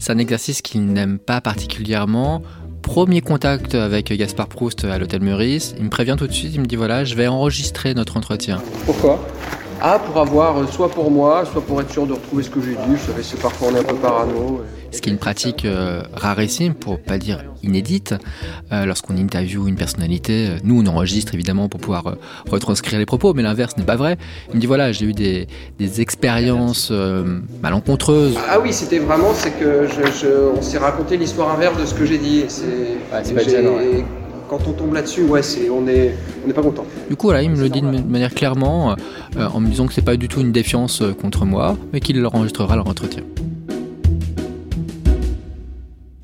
C'est 0.00 0.10
un 0.10 0.18
exercice 0.18 0.60
qu'il 0.60 0.84
n'aime 0.86 1.20
pas 1.20 1.40
particulièrement. 1.40 2.42
Premier 2.82 3.20
contact 3.20 3.74
avec 3.74 4.12
Gaspard 4.12 4.48
Proust 4.48 4.84
à 4.84 4.98
l'hôtel 4.98 5.22
Meurice, 5.22 5.74
il 5.78 5.84
me 5.84 5.88
prévient 5.88 6.16
tout 6.18 6.26
de 6.26 6.32
suite, 6.32 6.52
il 6.54 6.60
me 6.60 6.66
dit 6.66 6.76
voilà, 6.76 7.04
je 7.04 7.14
vais 7.14 7.26
enregistrer 7.26 7.94
notre 7.94 8.16
entretien. 8.16 8.60
Pourquoi? 8.84 9.24
Ah, 9.80 9.98
pour 9.98 10.20
avoir, 10.20 10.58
euh, 10.58 10.66
soit 10.66 10.90
pour 10.90 11.10
moi, 11.10 11.44
soit 11.44 11.62
pour 11.62 11.80
être 11.80 11.90
sûr 11.90 12.06
de 12.06 12.12
retrouver 12.12 12.42
ce 12.42 12.50
que 12.50 12.60
j'ai 12.60 12.72
dit. 12.72 12.76
Vous 12.86 12.98
savez, 12.98 13.22
c'est 13.22 13.40
parfois 13.40 13.68
on 13.72 13.76
est 13.76 13.80
un 13.80 13.84
peu 13.84 13.96
parano. 13.96 14.62
Ce 14.92 15.00
qui 15.00 15.08
est 15.08 15.12
une 15.12 15.18
pratique 15.18 15.64
euh, 15.64 16.02
rarissime, 16.14 16.74
pour 16.74 17.00
pas 17.00 17.16
dire 17.18 17.42
inédite. 17.62 18.14
Euh, 18.72 18.84
Lorsqu'on 18.84 19.16
interviewe 19.16 19.66
une 19.68 19.74
personnalité, 19.76 20.48
euh, 20.48 20.56
nous 20.64 20.82
on 20.82 20.86
enregistre 20.86 21.34
évidemment 21.34 21.68
pour 21.68 21.80
pouvoir 21.80 22.06
euh, 22.08 22.14
retranscrire 22.50 22.98
les 22.98 23.06
propos, 23.06 23.32
mais 23.34 23.42
l'inverse 23.42 23.76
n'est 23.78 23.84
pas 23.84 23.96
vrai. 23.96 24.18
Il 24.50 24.56
me 24.56 24.60
dit 24.60 24.66
voilà, 24.66 24.92
j'ai 24.92 25.06
eu 25.06 25.12
des, 25.14 25.46
des 25.78 26.00
expériences 26.02 26.90
euh, 26.90 27.38
malencontreuses. 27.62 28.36
Ah 28.50 28.58
oui, 28.62 28.72
c'était 28.72 28.98
vraiment, 28.98 29.32
c'est 29.34 29.52
que 29.58 29.86
je, 29.88 30.12
je- 30.12 30.58
on 30.58 30.60
s'est 30.62 30.78
raconté 30.78 31.16
l'histoire 31.16 31.50
inverse 31.54 31.80
de 31.80 31.86
ce 31.86 31.94
que 31.94 32.04
j'ai 32.04 32.18
dit. 32.18 32.44
C'est, 32.48 32.64
ouais. 33.76 34.04
Quand 34.50 34.58
on 34.68 34.72
tombe 34.72 34.92
là-dessus, 34.92 35.22
ouais, 35.22 35.40
on 35.70 35.88
est, 35.88 36.14
on 36.44 36.48
n'est 36.48 36.52
pas 36.52 36.60
content. 36.62 36.84
Du 37.08 37.16
coup, 37.16 37.28
voilà, 37.28 37.42
il 37.42 37.50
me 37.50 37.56
le 37.58 37.70
dit 37.70 37.80
de 37.80 37.86
ma- 37.86 38.00
manière 38.02 38.34
clairement, 38.34 38.94
euh, 39.38 39.46
en 39.46 39.60
me 39.60 39.68
disant 39.68 39.86
que 39.86 39.94
c'est 39.94 40.02
pas 40.04 40.16
du 40.18 40.28
tout 40.28 40.40
une 40.42 40.52
défiance 40.52 41.02
contre 41.22 41.46
moi, 41.46 41.78
mais 41.94 42.00
qu'il 42.00 42.24
enregistrera 42.26 42.76
leur 42.76 42.86
entretien. 42.86 43.22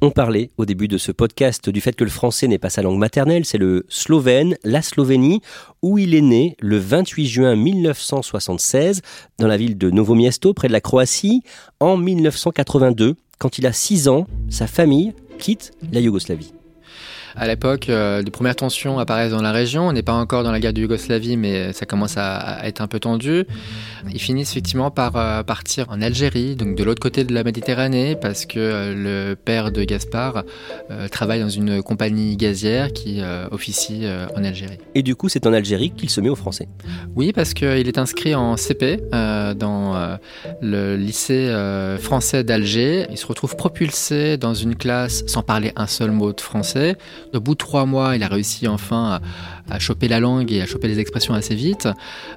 On 0.01 0.11
parlait 0.11 0.51
au 0.59 0.65
début 0.65 0.87
de 0.87 0.97
ce 0.97 1.11
podcast 1.11 1.69
du 1.69 1.81
fait 1.81 1.97
que 1.97 2.05
le 2.05 2.11
français 2.11 2.47
n'est 2.47 2.59
pas 2.59 2.71
sa 2.71 2.83
langue 2.83 2.99
maternelle, 2.99 3.45
c'est 3.45 3.59
le 3.59 3.85
slovène, 3.89 4.57
la 4.63 4.81
Slovénie, 4.81 5.41
où 5.83 5.99
il 5.99 6.15
est 6.15 6.21
né 6.21 6.55
le 6.61 6.79
28 6.79 7.27
juin 7.27 7.57
1976 7.57 9.03
dans 9.41 9.49
la 9.49 9.57
ville 9.57 9.77
de 9.77 9.91
Novo 9.91 10.15
Miesto, 10.15 10.55
près 10.55 10.69
de 10.69 10.73
la 10.73 10.81
Croatie. 10.81 11.43
En 11.81 11.97
1982, 11.97 13.17
quand 13.41 13.59
il 13.59 13.67
a 13.67 13.73
6 13.73 14.07
ans, 14.07 14.29
sa 14.49 14.69
famille 14.69 15.15
quitte 15.41 15.73
la 15.93 15.99
Yougoslavie. 15.99 16.53
À 17.37 17.47
l'époque, 17.47 17.89
euh, 17.89 18.23
les 18.23 18.31
premières 18.31 18.57
tensions 18.57 18.99
apparaissent 18.99 19.33
dans 19.33 19.43
la 19.43 19.53
région. 19.53 19.89
On 19.89 19.93
n'est 19.93 20.03
pas 20.03 20.15
encore 20.15 20.45
dans 20.45 20.53
la 20.53 20.61
guerre 20.61 20.73
de 20.73 20.81
Yougoslavie, 20.81 21.37
mais 21.37 21.73
ça 21.73 21.87
commence 21.87 22.17
à, 22.17 22.37
à 22.37 22.67
être 22.67 22.81
un 22.81 22.87
peu 22.87 23.01
tendu. 23.01 23.45
Ils 24.13 24.21
finissent 24.21 24.51
effectivement 24.53 24.91
par 24.91 25.17
euh, 25.17 25.43
partir 25.43 25.87
en 25.91 26.01
Algérie, 26.01 26.57
donc 26.57 26.77
de 26.77 26.85
l'autre 26.85 27.01
côté 27.01 27.25
de 27.25 27.35
la 27.35 27.45
Méditerranée, 27.45 28.17
parce 28.17 28.47
que 28.47 28.59
euh, 28.59 28.95
le 28.95 29.35
père 29.35 29.73
de 29.73 29.85
Gaspard 29.85 30.45
euh, 30.91 31.09
travaille 31.09 31.41
dans 31.41 31.49
une 31.49 31.83
compagnie 31.83 32.37
gazière 32.37 32.93
qui 32.93 33.21
officie 33.51 34.07
en 34.37 34.45
Algérie. 34.45 34.79
Et 34.95 35.03
du 35.03 35.17
coup, 35.17 35.29
c'est 35.29 35.47
en 35.47 35.53
Algérie 35.53 35.91
qu'il 35.91 36.11
se 36.11 36.21
met 36.21 36.29
au 36.29 36.35
français. 36.35 36.69
Oui, 37.15 37.33
parce 37.33 37.55
qu'il 37.55 37.89
est 37.89 37.99
inscrit 37.99 38.35
en 38.35 38.57
CP 38.57 39.01
dans 39.11 40.19
le 40.61 40.97
lycée 40.97 41.53
français 41.99 42.45
d'Alger. 42.45 43.07
Il 43.11 43.17
se 43.17 43.27
retrouve 43.27 43.57
propulsé 43.57 44.37
dans 44.37 44.55
une 44.55 44.77
classe 44.77 45.25
sans 45.27 45.43
parler 45.43 45.73
un 45.77 45.87
seul 45.87 46.11
mot 46.11 46.33
de 46.33 46.41
français. 46.41 46.97
Au 47.35 47.41
bout 47.41 47.53
de 47.53 47.59
trois 47.59 47.85
mois, 47.87 48.17
il 48.17 48.23
a 48.23 48.29
réussi 48.29 48.69
enfin 48.69 49.21
à, 49.71 49.79
choper 49.79 50.09
la 50.09 50.21
langue 50.21 50.51
et 50.53 50.63
à 50.63 50.67
choper 50.67 50.89
les 50.89 50.99
expressions 50.99 51.35
assez 51.35 51.55
vite. 51.55 51.89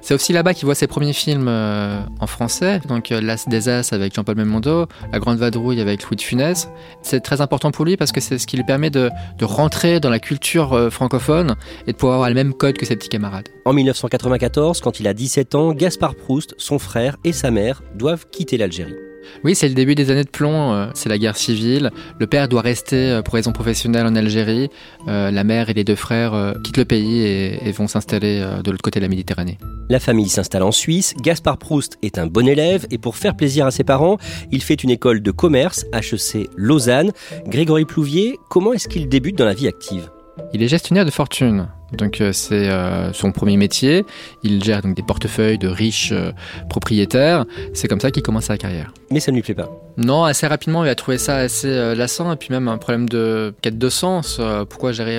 C'est 0.02 0.14
aussi 0.14 0.32
là-bas 0.32 0.54
qu'il 0.54 0.66
voit 0.66 0.74
ses 0.74 0.86
premiers 0.86 1.12
films 1.12 1.46
euh, 1.48 2.00
en 2.20 2.26
français, 2.26 2.80
donc 2.88 3.10
euh, 3.10 3.20
L'As 3.20 3.48
des 3.48 3.68
As 3.68 3.92
avec 3.92 4.14
Jean-Paul 4.14 4.34
Belmondo, 4.34 4.86
La 5.12 5.18
Grande 5.18 5.38
Vadrouille 5.38 5.80
avec 5.80 6.04
Louis 6.04 6.16
de 6.16 6.22
Funès. 6.22 6.68
C'est 7.02 7.20
très 7.20 7.40
important 7.40 7.70
pour 7.70 7.84
lui 7.84 7.96
parce 7.96 8.12
que 8.12 8.20
c'est 8.20 8.38
ce 8.38 8.46
qui 8.46 8.56
lui 8.56 8.64
permet 8.64 8.90
de, 8.90 9.10
de 9.38 9.44
rentrer 9.44 10.00
dans 10.00 10.10
la 10.10 10.18
culture 10.18 10.72
euh, 10.72 10.90
francophone 10.90 11.56
et 11.86 11.92
de 11.92 11.96
pouvoir 11.96 12.14
avoir 12.14 12.28
le 12.28 12.34
même 12.34 12.54
code 12.54 12.76
que 12.76 12.86
ses 12.86 12.96
petits 12.96 13.08
camarades. 13.08 13.48
En 13.64 13.72
1994, 13.72 14.80
quand 14.80 15.00
il 15.00 15.08
a 15.08 15.14
17 15.14 15.54
ans, 15.54 15.72
Gaspard 15.72 16.14
Proust, 16.14 16.54
son 16.58 16.78
frère 16.78 17.16
et 17.24 17.32
sa 17.32 17.50
mère 17.50 17.82
doivent 17.94 18.26
quitter 18.30 18.56
l'Algérie. 18.56 19.11
Oui, 19.44 19.54
c'est 19.54 19.68
le 19.68 19.74
début 19.74 19.94
des 19.94 20.10
années 20.10 20.24
de 20.24 20.30
plomb, 20.30 20.72
euh, 20.72 20.86
c'est 20.94 21.08
la 21.08 21.18
guerre 21.18 21.36
civile. 21.36 21.90
Le 22.18 22.26
père 22.26 22.48
doit 22.48 22.62
rester 22.62 23.10
euh, 23.10 23.22
pour 23.22 23.34
raison 23.34 23.52
professionnelle 23.52 24.06
en 24.06 24.14
Algérie. 24.14 24.68
Euh, 25.08 25.30
la 25.30 25.44
mère 25.44 25.70
et 25.70 25.74
les 25.74 25.84
deux 25.84 25.96
frères 25.96 26.54
quittent 26.62 26.76
le 26.76 26.84
pays 26.84 27.22
et, 27.22 27.72
vont 27.72 27.88
s'installer 27.88 28.44
de 28.62 28.70
l'autre 28.70 28.82
côté 28.82 29.00
de 29.00 29.04
la 29.04 29.08
Méditerranée. 29.08 29.58
La 29.88 29.98
famille 29.98 30.28
s'installe 30.28 30.62
en 30.62 30.72
Suisse, 30.72 31.14
Gaspard 31.22 31.58
Proust 31.58 31.98
est 32.02 32.18
un 32.18 32.26
bon 32.26 32.46
élève 32.46 32.86
et 32.90 32.98
pour 32.98 33.16
faire 33.16 33.34
plaisir 33.34 33.66
à 33.66 33.70
ses 33.70 33.84
parents, 33.84 34.18
il 34.50 34.62
fait 34.62 34.82
une 34.82 34.90
école 34.90 35.22
de 35.22 35.30
commerce, 35.30 35.86
HEC 35.94 36.50
Lausanne. 36.56 37.12
Grégory 37.46 37.86
Plouvier, 37.86 38.38
comment 38.50 38.72
est-ce 38.74 38.88
qu'il 38.88 39.08
débute 39.08 39.36
dans 39.38 39.46
la 39.46 39.54
vie 39.54 39.68
active? 39.68 40.10
Il 40.52 40.62
est 40.62 40.68
gestionnaire 40.68 41.04
de 41.06 41.10
fortune, 41.10 41.68
donc 41.96 42.20
euh, 42.20 42.32
c'est 42.32 42.68
euh, 42.68 43.12
son 43.12 43.32
premier 43.32 43.56
métier. 43.56 44.04
Il 44.42 44.62
gère 44.62 44.82
donc 44.82 44.96
des 44.96 45.02
portefeuilles 45.02 45.58
de 45.58 45.68
riches 45.68 46.12
euh, 46.12 46.32
propriétaires. 46.68 47.44
C'est 47.74 47.88
comme 47.88 48.00
ça 48.00 48.10
qu'il 48.10 48.22
commence 48.22 48.44
sa 48.44 48.56
carrière. 48.56 48.92
Mais 49.10 49.20
ça 49.20 49.30
ne 49.30 49.36
lui 49.36 49.42
plaît 49.42 49.54
pas. 49.54 49.70
Non, 49.96 50.24
assez 50.24 50.46
rapidement, 50.46 50.84
il 50.84 50.88
a 50.88 50.94
trouvé 50.94 51.18
ça 51.18 51.36
assez 51.36 51.94
lassant 51.94 52.32
et 52.32 52.36
puis 52.36 52.48
même 52.50 52.68
un 52.68 52.78
problème 52.78 53.08
de 53.08 53.54
quête 53.60 53.78
de 53.78 53.88
sens. 53.88 54.40
Pourquoi 54.70 54.92
gérer 54.92 55.18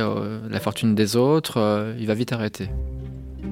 la 0.50 0.60
fortune 0.60 0.96
des 0.96 1.16
autres 1.16 1.94
Il 2.00 2.08
va 2.08 2.16
vite 2.16 2.34
arrêter. 2.34 2.70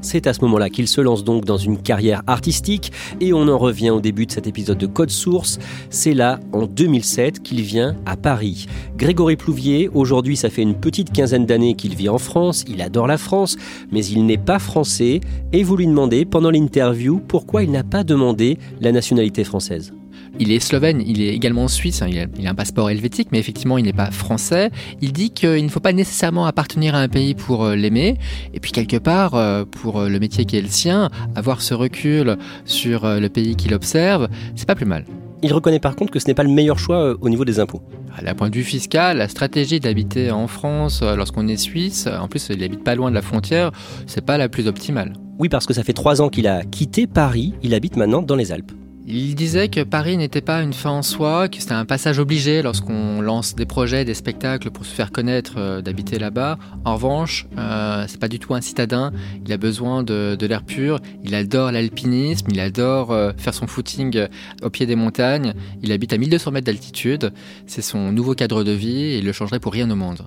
C'est 0.02 0.28
à 0.28 0.34
ce 0.34 0.42
moment-là 0.42 0.70
qu'il 0.70 0.88
se 0.88 1.00
lance 1.00 1.24
donc 1.24 1.46
dans 1.46 1.58
une 1.58 1.78
carrière 1.78 2.24
artistique 2.28 2.92
et 3.20 3.34
on 3.34 3.48
en 3.48 3.58
revient 3.58 3.92
au 3.92 4.02
début 4.02 4.26
de 4.26 4.32
cet 4.32 4.48
épisode 4.48 4.78
de 4.78 4.88
Code 4.88 5.12
Source. 5.12 5.60
C'est 5.90 6.14
là, 6.14 6.40
en 6.54 6.66
2007, 6.66 7.42
qu'il 7.42 7.62
vient 7.62 7.96
à 8.06 8.18
Paris. 8.18 8.66
Grégory 8.98 9.36
Plouvier, 9.36 9.90
aujourd'hui 9.94 10.36
ça 10.36 10.50
fait 10.50 10.64
une 10.64 10.76
petite 10.76 11.12
quinzaine 11.12 11.46
d'années 11.46 11.76
qu'il 11.76 11.96
vit 11.96 12.10
en 12.10 12.18
France, 12.18 12.66
il 12.68 12.82
adore 12.82 13.08
la 13.08 13.18
France, 13.18 13.58
mais 13.92 14.06
il 14.06 14.26
n'est 14.26 14.38
pas 14.38 14.60
français 14.60 15.22
et 15.54 15.64
vous 15.64 15.78
lui 15.78 15.88
demandez 15.88 16.26
pendant 16.26 16.50
l'interview 16.50 17.22
pourquoi 17.28 17.64
il 17.64 17.72
n'a 17.72 17.84
pas 17.84 18.04
demandé 18.04 18.58
la 18.80 18.92
nationalité 18.92 19.44
française? 19.44 19.94
Il 20.40 20.52
est 20.52 20.60
slovène, 20.60 21.04
il 21.06 21.22
est 21.22 21.34
également 21.34 21.68
suisse, 21.68 22.02
hein, 22.02 22.08
il, 22.10 22.18
a, 22.20 22.26
il 22.40 22.48
a 22.48 22.52
un 22.52 22.56
passeport 22.56 22.90
helvétique, 22.90 23.28
mais 23.32 23.40
effectivement 23.40 23.78
il 23.78 23.84
n'est 23.84 23.94
pas 23.94 24.12
français. 24.12 24.72
Il 25.02 25.12
dit 25.14 25.32
qu'il 25.32 25.64
ne 25.64 25.70
faut 25.70 25.80
pas 25.80 25.94
nécessairement 25.94 26.46
appartenir 26.46 26.96
à 26.96 27.00
un 27.00 27.10
pays 27.10 27.36
pour 27.36 27.66
euh, 27.66 27.76
l'aimer, 27.76 28.18
et 28.54 28.60
puis 28.60 28.72
quelque 28.72 28.98
part, 28.98 29.36
euh, 29.36 29.66
pour 29.66 30.00
euh, 30.00 30.10
le 30.10 30.20
métier 30.20 30.46
qui 30.46 30.58
est 30.58 30.62
le 30.62 30.70
sien, 30.70 31.10
avoir 31.36 31.62
ce 31.62 31.74
recul 31.74 32.38
sur 32.66 33.06
le 33.06 33.28
pays 33.28 33.56
qu'il 33.56 33.74
observe, 33.74 34.30
c'est 34.56 34.68
pas 34.68 34.76
plus 34.76 34.86
mal. 34.86 35.06
Il 35.44 35.54
reconnaît 35.54 35.80
par 35.80 35.96
contre 35.96 36.12
que 36.12 36.20
ce 36.20 36.28
n'est 36.28 36.34
pas 36.34 36.44
le 36.44 36.50
meilleur 36.50 36.80
choix 36.80 37.16
au 37.20 37.30
niveau 37.30 37.46
des 37.46 37.60
impôts. 37.60 37.82
À 38.16 38.22
la 38.22 38.36
point 38.36 38.50
de 38.50 38.56
vue 38.56 38.64
fiscal, 38.64 39.18
la 39.18 39.28
stratégie 39.28 39.80
d'habiter 39.80 40.32
en 40.32 40.48
France 40.48 41.02
lorsqu'on 41.02 41.48
est 41.48 41.58
suisse, 41.58 42.08
en 42.08 42.28
plus 42.28 42.50
il 42.50 42.64
habite 42.64 42.84
pas 42.84 42.96
loin 42.96 43.10
de 43.10 43.16
la 43.16 43.22
frontière, 43.22 43.72
c'est 44.06 44.24
pas 44.24 44.38
la 44.38 44.50
plus 44.50 44.68
optimale. 44.68 45.14
Oui, 45.40 45.50
parce 45.50 45.66
que 45.66 45.74
ça 45.74 45.84
fait 45.84 45.94
trois 45.94 46.22
ans 46.22 46.30
qu'il 46.30 46.48
a 46.48 46.64
quitté 46.64 47.08
Paris, 47.08 47.54
il 47.64 47.74
habite 47.74 47.98
maintenant 47.98 48.22
dans 48.22 48.36
les 48.36 48.52
Alpes. 48.52 48.72
Il 49.14 49.36
disait 49.36 49.68
que 49.68 49.84
Paris 49.84 50.16
n'était 50.16 50.40
pas 50.40 50.62
une 50.62 50.72
fin 50.72 50.92
en 50.92 51.02
soi, 51.02 51.50
que 51.50 51.60
c'était 51.60 51.74
un 51.74 51.84
passage 51.84 52.18
obligé 52.18 52.62
lorsqu'on 52.62 53.20
lance 53.20 53.56
des 53.56 53.66
projets, 53.66 54.06
des 54.06 54.14
spectacles 54.14 54.72
pour 54.72 54.86
se 54.86 54.96
faire 54.96 55.12
connaître 55.12 55.56
euh, 55.58 55.82
d'habiter 55.82 56.18
là-bas. 56.18 56.58
En 56.86 56.94
revanche, 56.94 57.46
euh, 57.58 58.06
c'est 58.08 58.22
pas 58.22 58.30
du 58.30 58.40
tout 58.40 58.54
un 58.54 58.62
citadin. 58.62 59.12
Il 59.46 59.52
a 59.52 59.58
besoin 59.58 60.04
de, 60.04 60.38
de 60.40 60.46
l'air 60.48 60.64
pur. 60.64 61.02
Il 61.26 61.36
adore 61.36 61.74
l'alpinisme. 61.74 62.48
Il 62.52 62.60
adore 62.62 63.12
euh, 63.12 63.34
faire 63.36 63.54
son 63.54 63.68
footing 63.68 64.16
euh, 64.16 64.28
au 64.64 64.70
pied 64.70 64.86
des 64.86 64.96
montagnes. 64.96 65.56
Il 65.84 65.92
habite 65.92 66.14
à 66.14 66.18
1200 66.18 66.52
mètres 66.52 66.68
d'altitude. 66.68 67.34
C'est 67.68 67.82
son 67.82 68.14
nouveau 68.14 68.34
cadre 68.34 68.64
de 68.64 68.72
vie 68.72 69.04
et 69.04 69.18
il 69.18 69.26
le 69.26 69.34
changerait 69.34 69.60
pour 69.60 69.74
rien 69.74 69.92
au 69.92 69.96
monde. 69.96 70.26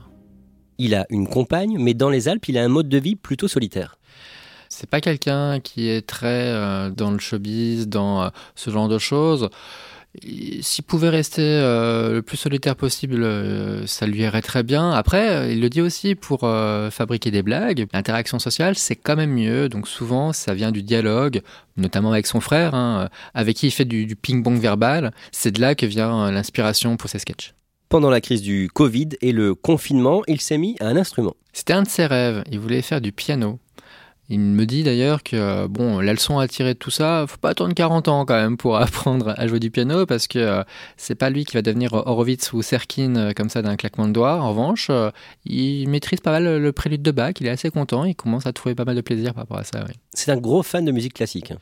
Il 0.77 0.95
a 0.95 1.07
une 1.09 1.27
compagne, 1.27 1.79
mais 1.79 1.95
dans 1.95 2.11
les 2.11 2.29
Alpes, 2.29 2.49
il 2.49 2.59
a 2.59 2.63
un 2.63 2.69
mode 2.69 2.91
de 2.91 2.99
vie 2.99 3.17
plutôt 3.17 3.49
solitaire. 3.49 3.97
C'est 4.77 4.91
pas 4.91 5.01
quelqu'un 5.01 5.61
qui 5.61 5.89
est 5.89 6.05
très 6.05 6.49
euh, 6.49 6.91
dans 6.91 7.13
le 7.13 7.21
showbiz, 7.21 7.87
dans 7.87 8.25
euh, 8.25 8.29
ce 8.57 8.71
genre 8.71 8.89
de 8.89 8.99
choses. 8.99 9.49
S'il 10.61 10.85
pouvait 10.85 11.09
rester 11.09 11.43
euh, 11.43 12.15
le 12.15 12.23
plus 12.23 12.37
solitaire 12.37 12.75
possible, 12.75 13.23
euh, 13.23 13.87
ça 13.87 14.07
lui 14.07 14.21
irait 14.21 14.43
très 14.43 14.65
bien. 14.65 14.91
Après, 14.91 15.29
euh, 15.29 15.53
il 15.53 15.61
le 15.61 15.69
dit 15.69 15.81
aussi 15.81 16.17
pour 16.17 16.41
fabriquer 16.41 17.31
des 17.31 17.43
blagues. 17.43 17.87
L'interaction 17.93 18.41
sociale, 18.41 18.77
c'est 18.77 18.97
quand 18.97 19.17
même 19.17 19.33
mieux. 19.33 19.69
Donc 19.69 19.87
souvent, 19.87 20.33
ça 20.33 20.55
vient 20.55 20.73
du 20.73 20.83
dialogue, 20.83 21.43
notamment 21.77 22.11
avec 22.11 22.27
son 22.27 22.41
frère, 22.41 22.75
hein, 22.75 23.09
avec 23.33 23.57
qui 23.57 23.69
il 23.69 23.71
fait 23.71 23.85
du, 23.85 24.07
du 24.07 24.17
ping-pong 24.17 24.59
verbal. 24.59 25.13
C'est 25.31 25.53
de 25.53 25.61
là 25.61 25.77
que 25.77 25.87
vient 25.87 26.31
l'inspiration 26.33 26.97
pour 26.97 27.11
ses 27.11 27.21
sketchs. 27.21 27.55
Pendant 27.89 28.11
la 28.11 28.21
crise 28.21 28.43
du 28.43 28.69
Covid 28.73 29.11
et 29.21 29.31
le 29.31 29.55
confinement, 29.55 30.23
il 30.27 30.41
s'est 30.41 30.59
mis 30.59 30.77
à 30.81 30.87
un 30.87 30.97
instrument. 30.97 31.35
C'était 31.53 31.75
un 31.75 31.83
de 31.83 31.89
ses 31.89 32.07
rêves. 32.07 32.43
Il 32.51 32.59
voulait 32.59 32.83
faire 32.83 33.01
du 33.01 33.13
piano. 33.13 33.61
Il 34.31 34.41
me 34.41 34.65
dit 34.65 34.83
d'ailleurs 34.83 35.23
que 35.23 35.67
bon, 35.67 36.01
la 36.01 36.13
leçon 36.13 36.39
à 36.39 36.49
tirer 36.49 36.73
de 36.73 36.79
tout 36.79 36.91
ça, 36.91 37.27
faut 37.29 37.37
pas 37.37 37.51
attendre 37.51 37.75
40 37.75 38.09
ans 38.09 38.25
quand 38.25 38.35
même 38.35 38.57
pour 38.57 38.77
apprendre 38.79 39.35
à 39.37 39.47
jouer 39.47 39.61
du 39.61 39.71
piano 39.71 40.07
parce 40.07 40.27
que 40.27 40.39
euh, 40.39 40.63
c'est 40.97 41.15
pas 41.15 41.29
lui 41.29 41.45
qui 41.45 41.55
va 41.55 41.63
devenir 41.63 41.93
Horowitz 41.93 42.53
ou 42.53 42.63
Serkin 42.63 43.17
euh, 43.17 43.33
comme 43.35 43.51
ça 43.51 43.61
d'un 43.61 43.77
claquement 43.77 44.09
de 44.09 44.13
doigts. 44.13 44.41
En 44.41 44.49
revanche, 44.49 44.89
euh, 44.91 45.11
il 45.45 45.89
maîtrise 45.89 46.21
pas 46.21 46.31
mal 46.31 46.57
le 46.57 46.73
prélude 46.73 47.03
de 47.03 47.11
Bach, 47.11 47.35
il 47.41 47.47
est 47.47 47.51
assez 47.51 47.71
content, 47.71 48.05
il 48.05 48.15
commence 48.15 48.47
à 48.47 48.53
trouver 48.53 48.75
pas 48.75 48.85
mal 48.85 48.97
de 48.97 49.03
plaisir 49.03 49.35
par 49.35 49.43
rapport 49.43 49.59
à 49.59 49.65
ça. 49.65 49.85
Oui. 49.87 49.95
C'est 50.15 50.33
un 50.33 50.39
gros 50.39 50.63
fan 50.63 50.85
de 50.85 50.93
musique 50.93 51.15
classique. 51.15 51.53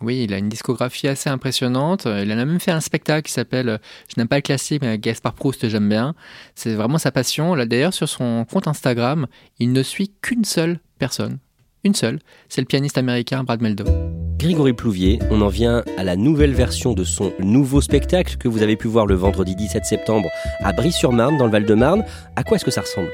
Oui, 0.00 0.22
il 0.22 0.32
a 0.32 0.38
une 0.38 0.48
discographie 0.48 1.08
assez 1.08 1.28
impressionnante. 1.28 2.04
Il 2.06 2.32
en 2.32 2.38
a 2.38 2.44
même 2.44 2.60
fait 2.60 2.70
un 2.70 2.80
spectacle 2.80 3.22
qui 3.22 3.32
s'appelle 3.32 3.80
Je 4.08 4.14
n'aime 4.16 4.28
pas 4.28 4.36
le 4.36 4.42
classique, 4.42 4.80
mais 4.80 4.96
Gaspard 4.96 5.34
Proust, 5.34 5.68
j'aime 5.68 5.88
bien. 5.88 6.14
C'est 6.54 6.74
vraiment 6.74 6.98
sa 6.98 7.10
passion. 7.10 7.56
Là, 7.56 7.66
d'ailleurs, 7.66 7.92
sur 7.92 8.08
son 8.08 8.44
compte 8.44 8.68
Instagram, 8.68 9.26
il 9.58 9.72
ne 9.72 9.82
suit 9.82 10.12
qu'une 10.22 10.44
seule 10.44 10.78
personne. 11.00 11.38
Une 11.84 11.94
seule, 11.94 12.18
c'est 12.48 12.60
le 12.60 12.66
pianiste 12.66 12.98
américain 12.98 13.44
Brad 13.44 13.62
Meldo. 13.62 13.84
Grégory 14.38 14.72
Plouvier, 14.72 15.18
on 15.30 15.40
en 15.40 15.48
vient 15.48 15.82
à 15.96 16.04
la 16.04 16.14
nouvelle 16.14 16.52
version 16.52 16.92
de 16.92 17.02
son 17.02 17.32
nouveau 17.40 17.80
spectacle 17.80 18.36
que 18.36 18.46
vous 18.46 18.62
avez 18.62 18.76
pu 18.76 18.86
voir 18.86 19.04
le 19.04 19.16
vendredi 19.16 19.56
17 19.56 19.84
septembre 19.84 20.28
à 20.60 20.72
Brie-sur-Marne, 20.72 21.36
dans 21.36 21.46
le 21.46 21.50
Val-de-Marne. 21.50 22.04
À 22.36 22.44
quoi 22.44 22.56
est-ce 22.56 22.64
que 22.64 22.70
ça 22.70 22.82
ressemble? 22.82 23.10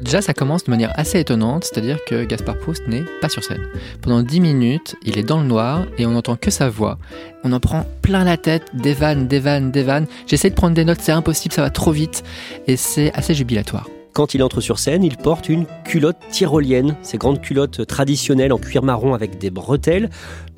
Déjà, 0.00 0.22
ça 0.22 0.34
commence 0.34 0.64
de 0.64 0.70
manière 0.70 0.92
assez 0.96 1.18
étonnante, 1.18 1.64
c'est-à-dire 1.64 1.98
que 2.06 2.24
Gaspard 2.24 2.58
Proust 2.58 2.86
n'est 2.86 3.04
pas 3.20 3.28
sur 3.28 3.42
scène. 3.42 3.66
Pendant 4.02 4.22
10 4.22 4.40
minutes, 4.40 4.94
il 5.02 5.18
est 5.18 5.24
dans 5.24 5.40
le 5.40 5.46
noir 5.48 5.84
et 5.98 6.06
on 6.06 6.12
n'entend 6.12 6.36
que 6.36 6.52
sa 6.52 6.68
voix. 6.68 6.98
On 7.42 7.52
en 7.52 7.58
prend 7.58 7.84
plein 8.02 8.22
la 8.22 8.36
tête, 8.36 8.64
des 8.72 8.94
vannes, 8.94 9.26
des 9.26 9.40
vannes, 9.40 9.72
des 9.72 9.82
vannes. 9.82 10.06
J'essaie 10.28 10.50
de 10.50 10.54
prendre 10.54 10.74
des 10.74 10.84
notes, 10.84 11.00
c'est 11.00 11.12
impossible, 11.12 11.54
ça 11.54 11.62
va 11.62 11.70
trop 11.70 11.90
vite 11.90 12.22
et 12.68 12.76
c'est 12.76 13.12
assez 13.14 13.34
jubilatoire. 13.34 13.88
Quand 14.18 14.34
il 14.34 14.42
entre 14.42 14.60
sur 14.60 14.80
scène, 14.80 15.04
il 15.04 15.16
porte 15.16 15.48
une 15.48 15.64
culotte 15.84 16.16
tyrolienne, 16.32 16.96
ces 17.02 17.18
grandes 17.18 17.40
culottes 17.40 17.86
traditionnelles 17.86 18.52
en 18.52 18.58
cuir 18.58 18.82
marron 18.82 19.14
avec 19.14 19.38
des 19.38 19.48
bretelles, 19.48 20.10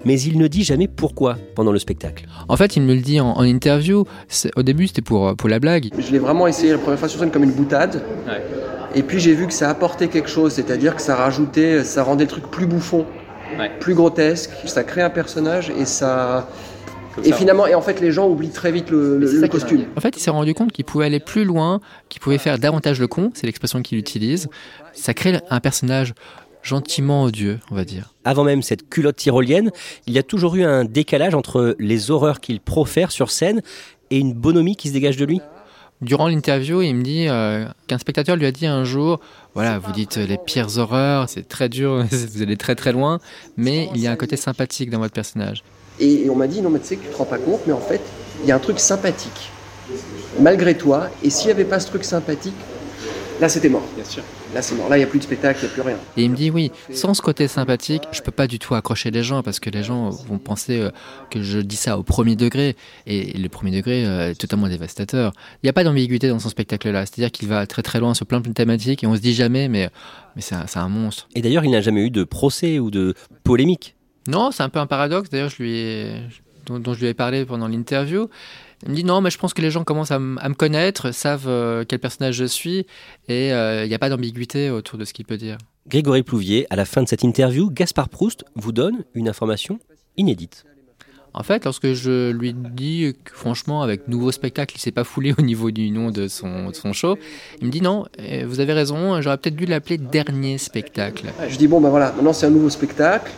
mais 0.07 0.19
il 0.19 0.39
ne 0.39 0.47
dit 0.49 0.65
jamais 0.65 0.89
pourquoi 0.89 1.37
pendant 1.55 1.71
le 1.71 1.79
spectacle. 1.79 2.25
En 2.49 2.57
fait, 2.57 2.77
il 2.77 2.83
me 2.85 2.95
le 2.95 3.03
dit 3.03 3.21
en, 3.21 3.33
en 3.33 3.43
interview. 3.43 4.07
C'est- 4.29 4.51
Au 4.57 4.63
début, 4.63 4.87
c'était 4.87 5.03
pour, 5.03 5.37
pour 5.37 5.51
la 5.51 5.59
blague. 5.59 5.91
Je 5.99 6.11
l'ai 6.11 6.19
vraiment 6.19 6.47
essayé 6.47 6.73
la 6.73 6.79
première 6.79 6.99
fois 6.99 7.09
sur 7.11 7.21
scène 7.21 7.31
comme 7.31 7.45
une 7.45 7.53
boutade. 7.53 8.03
Et 8.95 9.03
puis 9.03 9.21
j'ai 9.21 9.35
vu 9.35 9.47
que 9.47 9.53
ça 9.53 9.69
apportait 9.69 10.09
quelque 10.09 10.31
chose, 10.31 10.55
c'est-à-dire 10.55 10.97
que 10.97 11.03
ça 11.03 11.15
rajoutait, 11.15 11.85
ça 11.85 12.03
rendait 12.03 12.25
le 12.25 12.31
truc 12.31 12.51
plus 12.51 12.65
bouffon, 12.65 13.05
plus 13.79 13.93
grotesque, 13.95 14.53
ça 14.65 14.85
crée 14.85 15.03
un 15.03 15.11
personnage 15.11 15.71
et 15.79 15.85
ça. 15.85 16.49
Et 17.25 17.33
finalement, 17.33 17.67
et 17.67 17.75
en 17.75 17.83
fait, 17.83 18.01
les 18.01 18.13
gens 18.13 18.29
oublient 18.29 18.51
très 18.51 18.73
vite 18.73 18.91
le, 18.91 19.19
le- 19.19 19.41
le 19.41 19.49
costume. 19.49 19.85
En 19.97 20.01
fait, 20.01 20.17
il 20.17 20.21
s'est 20.21 20.31
rendu 20.31 20.55
compte 20.55 20.73
qu'il 20.73 20.85
pouvait 20.85 21.07
aller 21.07 21.21
plus 21.21 21.45
loin, 21.45 21.81
qu'il 22.09 22.21
pouvait 22.21 22.39
faire 22.39 22.59
davantage 22.59 23.01
le 23.01 23.09
con, 23.09 23.31
c'est 23.35 23.47
l'expression 23.47 23.83
qu'il 23.83 23.99
utilise. 23.99 24.49
Ça 24.93 25.13
crée 25.15 25.39
un 25.51 25.61
personnage 25.61 26.15
gentiment 26.63 27.23
odieux, 27.25 27.59
on 27.71 27.75
va 27.75 27.85
dire. 27.85 28.13
Avant 28.25 28.45
même 28.45 28.63
cette 28.63 28.89
culotte 28.89 29.17
tyrolienne, 29.17 29.71
il 30.07 30.13
y 30.13 30.19
a 30.19 30.23
toujours 30.23 30.57
eu 30.57 30.63
un 30.65 30.85
décalage 30.85 31.35
entre 31.35 31.75
les 31.79 32.11
horreurs 32.11 32.41
qu'il 32.41 32.61
profère 32.61 33.11
sur 33.13 33.31
scène 33.31 33.63
et 34.11 34.19
une 34.19 34.35
bonhomie 34.35 34.77
qui 34.77 34.89
se 34.89 34.93
dégage 34.93 35.17
de 35.17 35.25
lui. 35.25 35.41
Durant 36.03 36.29
l'interview, 36.29 36.81
il 36.81 36.95
me 36.95 37.03
dit 37.03 37.27
euh, 37.29 37.67
qu'un 37.87 37.99
spectateur 37.99 38.37
lui 38.37 38.47
a 38.47 38.53
dit 38.53 38.67
un 38.67 38.85
jour 38.85 39.21
Voilà, 39.55 39.79
vous 39.79 39.93
dites 39.93 40.17
les 40.17 40.39
pires 40.39 40.79
horreurs, 40.79 41.29
c'est 41.29 41.47
très 41.47 41.69
dur, 41.69 42.05
vous 42.11 42.43
allez 42.43 42.57
très 42.57 42.75
très 42.75 42.93
loin, 42.93 43.21
mais 43.59 43.89
il 43.95 44.01
y 44.01 44.07
a 44.07 44.11
un 44.11 44.17
côté 44.17 44.37
sympathique 44.37 44.89
dans 44.91 44.99
votre 44.99 45.13
personnage. 45.13 45.63
Et, 46.01 46.25
et 46.27 46.31
on 46.31 46.35
m'a 46.35 46.47
dit, 46.47 46.63
non 46.63 46.71
mais 46.71 46.81
tu 46.81 46.87
sais 46.87 46.97
que 46.97 47.05
tu 47.05 47.11
te 47.11 47.17
rends 47.17 47.25
pas 47.25 47.39
compte, 47.39 47.61
mais 47.67 47.73
en 47.73 47.81
fait, 47.81 48.01
il 48.43 48.49
y 48.49 48.53
a 48.53 48.57
un 48.57 48.61
truc 48.61 48.81
sympathique, 48.81 49.51
malgré 50.41 50.77
toi. 50.77 51.09
Et 51.23 51.31
s'il 51.31 51.47
n'y 51.47 51.53
avait 51.53 51.65
pas 51.65 51.81
ce 51.81 51.89
truc 51.89 52.05
sympathique, 52.05 52.55
là 53.41 53.49
c'était 53.49 53.69
mort. 53.69 53.85
Bien 53.95 54.05
sûr. 54.05 54.23
Là 54.55 54.63
c'est 54.63 54.75
mort. 54.75 54.89
Là 54.89 54.97
il 54.97 55.01
n'y 55.01 55.05
a 55.05 55.07
plus 55.07 55.19
de 55.19 55.25
spectacle, 55.25 55.61
il 55.63 55.67
n'y 55.67 55.71
a 55.71 55.75
plus 55.75 55.83
rien. 55.83 55.97
Et 56.17 56.25
il 56.25 56.31
me 56.31 56.37
dit 56.37 56.51
oui, 56.51 56.73
sans 56.93 57.15
ce 57.15 57.23
côté 57.23 57.49
sympathique, 57.49 58.03
je 58.13 58.23
peux 58.23 58.33
pas 58.33 58.47
du 58.47 58.59
tout 58.59 58.75
accrocher 58.75 59.11
les 59.11 59.23
gens 59.23 59.43
parce 59.43 59.61
que 59.61 59.71
les 59.71 59.83
gens 59.83 60.11
vont 60.11 60.39
penser 60.39 60.81
euh, 60.81 60.91
que 61.31 61.43
je 61.43 61.59
dis 61.59 61.77
ça 61.77 61.99
au 61.99 62.03
premier 62.03 62.37
degré 62.37 62.77
et 63.07 63.37
le 63.37 63.49
premier 63.49 63.71
degré 63.71 64.05
euh, 64.07 64.31
est 64.31 64.35
totalement 64.35 64.69
dévastateur. 64.69 65.33
Il 65.63 65.67
n'y 65.67 65.71
a 65.71 65.73
pas 65.73 65.85
d'ambiguïté 65.85 66.29
dans 66.29 66.39
son 66.39 66.49
spectacle-là, 66.49 67.07
c'est-à-dire 67.07 67.31
qu'il 67.31 67.49
va 67.49 67.67
très 67.67 67.83
très 67.83 68.01
loin 68.01 68.15
sur 68.15 68.27
plein 68.27 68.41
de 68.41 68.49
thématiques 68.51 69.05
et 69.05 69.07
on 69.07 69.15
se 69.15 69.21
dit 69.21 69.35
jamais 69.35 69.69
mais 69.69 69.91
mais 70.37 70.43
c'est 70.43 70.55
un, 70.55 70.67
c'est 70.67 70.79
un 70.79 70.89
monstre. 70.89 71.29
Et 71.35 71.43
d'ailleurs, 71.43 71.65
il 71.65 71.71
n'a 71.71 71.81
jamais 71.81 72.03
eu 72.03 72.11
de 72.11 72.25
procès 72.25 72.79
ou 72.79 72.91
de 72.91 73.15
polémique. 73.45 73.97
Non, 74.31 74.53
c'est 74.53 74.63
un 74.63 74.69
peu 74.69 74.79
un 74.79 74.87
paradoxe. 74.87 75.29
D'ailleurs, 75.29 75.51
je 75.51 75.63
lui 75.63 75.77
ai, 75.77 76.23
dont, 76.67 76.79
dont 76.79 76.95
je 76.95 77.01
lui 77.01 77.09
ai 77.09 77.15
parlé 77.15 77.45
pendant 77.45 77.67
l'interview. 77.67 78.29
Il 78.85 78.91
me 78.91 78.95
dit 78.95 79.05
non, 79.05 79.21
mais 79.21 79.31
je 79.31 79.39
pense 79.39 79.53
que 79.53 79.61
les 79.61 79.71
gens 79.71 79.85
commencent 79.85 80.13
à, 80.13 80.19
me 80.19 80.55
connaître, 80.55 81.11
savent 81.11 81.49
euh, 81.49 81.85
quel 81.87 81.99
personnage 81.99 82.37
je 82.37 82.47
suis, 82.47 82.87
et 83.29 83.53
euh, 83.53 83.85
il 83.85 83.89
n'y 83.89 83.95
a 83.95 83.99
pas 83.99 84.09
d'ambiguïté 84.09 84.71
autour 84.71 84.99
de 84.99 85.05
ce 85.05 85.13
qu'il 85.13 85.27
peut 85.27 85.37
dire. 85.37 85.59
Grégory 85.87 86.23
Plouvier, 86.23 86.67
à 86.71 86.77
la 86.77 86.87
fin 86.87 87.03
de 87.03 87.09
cette 87.09 87.23
interview, 87.23 87.71
Gaspard 87.71 88.09
Proust 88.09 88.45
vous 88.55 88.73
donne 88.73 89.05
une 89.13 89.29
information 89.29 89.81
inédite. 90.17 90.65
En 91.35 91.43
fait, 91.43 91.65
lorsque 91.65 91.93
je 91.93 92.31
lui 92.31 92.55
dis 92.55 93.15
que 93.23 93.33
franchement, 93.35 93.83
avec 93.83 94.09
nouveau 94.09 94.33
spectacle, 94.33 94.75
il 94.77 94.81
s'est 94.81 94.93
pas 94.93 95.05
foulé 95.05 95.35
au 95.39 95.43
niveau 95.43 95.71
du 95.71 95.91
nom 95.91 96.11
de 96.11 96.27
son, 96.27 96.71
de 96.71 96.75
son 96.75 96.93
show, 96.93 97.19
il 97.61 97.67
me 97.67 97.73
dit 97.73 97.83
non, 97.83 98.07
vous 98.47 98.61
avez 98.61 98.73
raison, 98.73 99.21
j'aurais 99.21 99.39
peut-être 99.39 99.57
dû 99.57 99.67
l'appeler 99.67 99.99
dernier 99.99 100.59
spectacle. 100.59 101.27
Je 101.49 101.57
dis 101.57 101.69
bon 101.69 101.81
ben 101.81 101.91
voilà, 101.91 102.13
maintenant 102.13 102.33
c'est 102.33 102.47
un 102.47 102.51
nouveau 102.51 102.71
spectacle. 102.71 103.31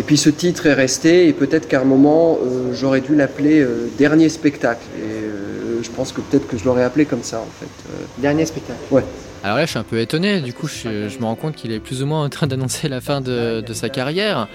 Et 0.00 0.02
puis 0.02 0.16
ce 0.16 0.30
titre 0.30 0.64
est 0.64 0.72
resté 0.72 1.28
et 1.28 1.34
peut-être 1.34 1.68
qu'à 1.68 1.82
un 1.82 1.84
moment 1.84 2.38
euh, 2.42 2.72
j'aurais 2.72 3.02
dû 3.02 3.14
l'appeler 3.14 3.60
euh, 3.60 3.86
dernier 3.98 4.30
spectacle. 4.30 4.80
Et 4.98 5.02
euh, 5.02 5.82
je 5.82 5.90
pense 5.90 6.10
que 6.12 6.22
peut-être 6.22 6.48
que 6.48 6.56
je 6.56 6.64
l'aurais 6.64 6.84
appelé 6.84 7.04
comme 7.04 7.22
ça 7.22 7.40
en 7.40 7.48
fait. 7.60 7.66
Euh, 7.66 8.06
dernier 8.16 8.46
spectacle. 8.46 8.80
Ouais. 8.90 9.04
Alors 9.44 9.58
là, 9.58 9.66
je 9.66 9.70
suis 9.70 9.78
un 9.78 9.82
peu 9.82 9.98
étonné. 10.00 10.40
Du 10.40 10.54
coup, 10.54 10.68
je, 10.68 11.10
je 11.10 11.18
me 11.18 11.24
rends 11.24 11.34
compte 11.34 11.54
qu'il 11.54 11.70
est 11.72 11.80
plus 11.80 12.02
ou 12.02 12.06
moins 12.06 12.24
en 12.24 12.30
train 12.30 12.46
d'annoncer 12.46 12.88
la 12.88 13.02
fin 13.02 13.20
de, 13.20 13.60
de 13.60 13.74
sa 13.74 13.90
carrière. 13.90 14.48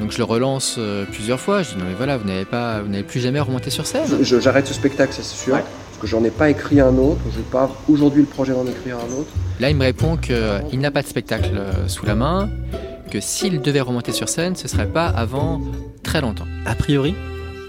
Donc 0.00 0.12
je 0.12 0.18
le 0.18 0.24
relance 0.24 0.80
plusieurs 1.12 1.40
fois. 1.40 1.62
Je 1.62 1.72
dis 1.72 1.76
non 1.76 1.84
mais 1.86 1.94
voilà, 1.94 2.16
vous 2.16 2.26
n'avez 2.26 2.46
pas, 2.46 2.80
vous 2.80 2.88
n'avez 2.88 3.02
plus 3.04 3.20
jamais 3.20 3.40
remonté 3.40 3.68
sur 3.68 3.86
scène. 3.86 4.06
J'arrête 4.22 4.66
ce 4.66 4.72
spectacle, 4.72 5.12
ça 5.12 5.22
c'est 5.22 5.36
sûr. 5.36 5.52
Parce 5.56 6.00
que 6.00 6.06
j'en 6.06 6.24
ai 6.24 6.30
pas 6.30 6.48
écrit 6.48 6.80
un 6.80 6.96
autre. 6.96 7.20
Je 7.32 7.36
n'ai 7.36 7.44
pas 7.44 7.70
aujourd'hui 7.86 8.22
le 8.22 8.26
projet 8.28 8.54
d'en 8.54 8.66
écrire 8.66 8.96
un 8.96 9.12
autre. 9.20 9.28
Là, 9.60 9.68
il 9.68 9.76
me 9.76 9.84
répond 9.84 10.16
qu'il 10.16 10.80
n'a 10.80 10.90
pas 10.90 11.02
de 11.02 11.06
spectacle 11.06 11.52
sous 11.86 12.04
la 12.06 12.14
main, 12.14 12.48
que 13.10 13.20
s'il 13.20 13.60
devait 13.60 13.80
remonter 13.80 14.12
sur 14.12 14.28
scène, 14.28 14.56
ce 14.56 14.68
serait 14.68 14.86
pas 14.86 15.06
avant 15.06 15.60
très 16.02 16.20
longtemps. 16.20 16.46
A 16.66 16.74
priori, 16.74 17.14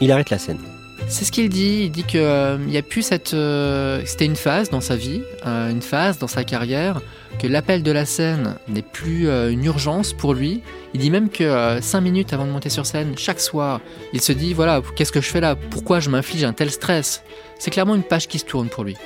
il 0.02 0.12
arrête 0.12 0.30
la 0.30 0.38
scène. 0.38 0.60
C'est 1.08 1.26
ce 1.26 1.32
qu'il 1.32 1.48
dit. 1.48 1.84
Il 1.86 1.92
dit 1.92 2.04
qu'il 2.04 2.58
n'y 2.68 2.78
a 2.78 2.82
plus 2.82 3.02
cette. 3.02 3.34
euh, 3.34 4.02
C'était 4.06 4.26
une 4.26 4.36
phase 4.36 4.70
dans 4.70 4.82
sa 4.82 4.96
vie, 4.96 5.22
euh, 5.46 5.70
une 5.70 5.82
phase 5.82 6.18
dans 6.18 6.28
sa 6.28 6.44
carrière, 6.44 7.00
que 7.40 7.48
l'appel 7.48 7.84
de 7.84 7.92
la 7.92 8.04
scène 8.06 8.56
n'est 8.68 8.82
plus 8.82 9.30
euh, 9.30 9.52
une 9.52 9.64
urgence 9.64 10.12
pour 10.12 10.34
lui. 10.34 10.62
Il 10.94 11.00
dit 11.00 11.12
même 11.12 11.30
que 11.30 11.44
euh, 11.44 11.82
cinq 11.82 12.02
minutes 12.02 12.34
avant 12.34 12.46
de 12.46 12.52
monter 12.52 12.70
sur 12.70 12.86
scène, 12.86 13.14
chaque 13.16 13.40
soir, 13.40 13.80
il 14.12 14.22
se 14.22 14.34
dit 14.34 14.54
voilà, 14.54 14.82
qu'est-ce 14.96 15.12
que 15.12 15.22
je 15.22 15.30
fais 15.30 15.40
là? 15.40 15.56
Pourquoi 15.56 16.00
je 16.00 16.10
m'inflige 16.10 16.44
un 16.44 16.54
tel 16.54 16.72
stress? 16.72 17.24
C'est 17.60 17.72
clairement 17.72 17.96
une 17.96 18.04
page 18.04 18.28
qui 18.28 18.40
se 18.40 18.46
tourne 18.46 18.68
pour 18.68 18.84
lui. 18.84 18.98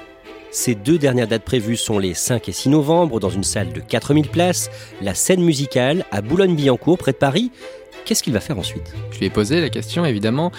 Ces 0.51 0.75
deux 0.75 0.97
dernières 0.97 1.27
dates 1.27 1.45
prévues 1.45 1.77
sont 1.77 1.97
les 1.97 2.13
5 2.13 2.49
et 2.49 2.51
6 2.51 2.69
novembre 2.69 3.21
dans 3.21 3.29
une 3.29 3.43
salle 3.43 3.71
de 3.71 3.79
4000 3.79 4.27
places, 4.27 4.69
la 5.01 5.13
scène 5.13 5.41
musicale 5.41 6.05
à 6.11 6.21
Boulogne-Billancourt 6.21 6.97
près 6.97 7.13
de 7.13 7.17
Paris. 7.17 7.51
Qu'est-ce 8.03 8.21
qu'il 8.21 8.33
va 8.33 8.41
faire 8.41 8.59
ensuite? 8.59 8.93
Je 9.11 9.19
lui 9.19 9.27
ai 9.27 9.29
posé 9.29 9.61
la 9.61 9.69
question, 9.69 10.05
évidemment. 10.05 10.51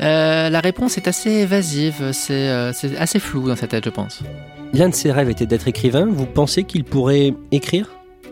Euh, 0.00 0.48
la 0.48 0.60
réponse 0.60 0.96
est 0.96 1.06
assez 1.08 1.30
évasive, 1.30 2.12
c'est 2.12 2.32
euh, 2.32 2.72
c'est 2.72 2.96
assez 2.96 3.18
flou 3.18 3.48
dans 3.48 3.56
sa 3.56 3.66
tête, 3.66 3.84
je 3.84 3.90
pense. 3.90 4.20
L'un 4.72 4.88
de 4.88 4.94
ses 4.94 5.12
rêves 5.12 5.28
était 5.28 5.46
d'être 5.46 5.68
écrivain. 5.68 6.06
Vous 6.06 6.24
pensez 6.26 6.64
qu'il 6.64 6.84
pourrait 6.84 7.34
écrire? 7.50 7.90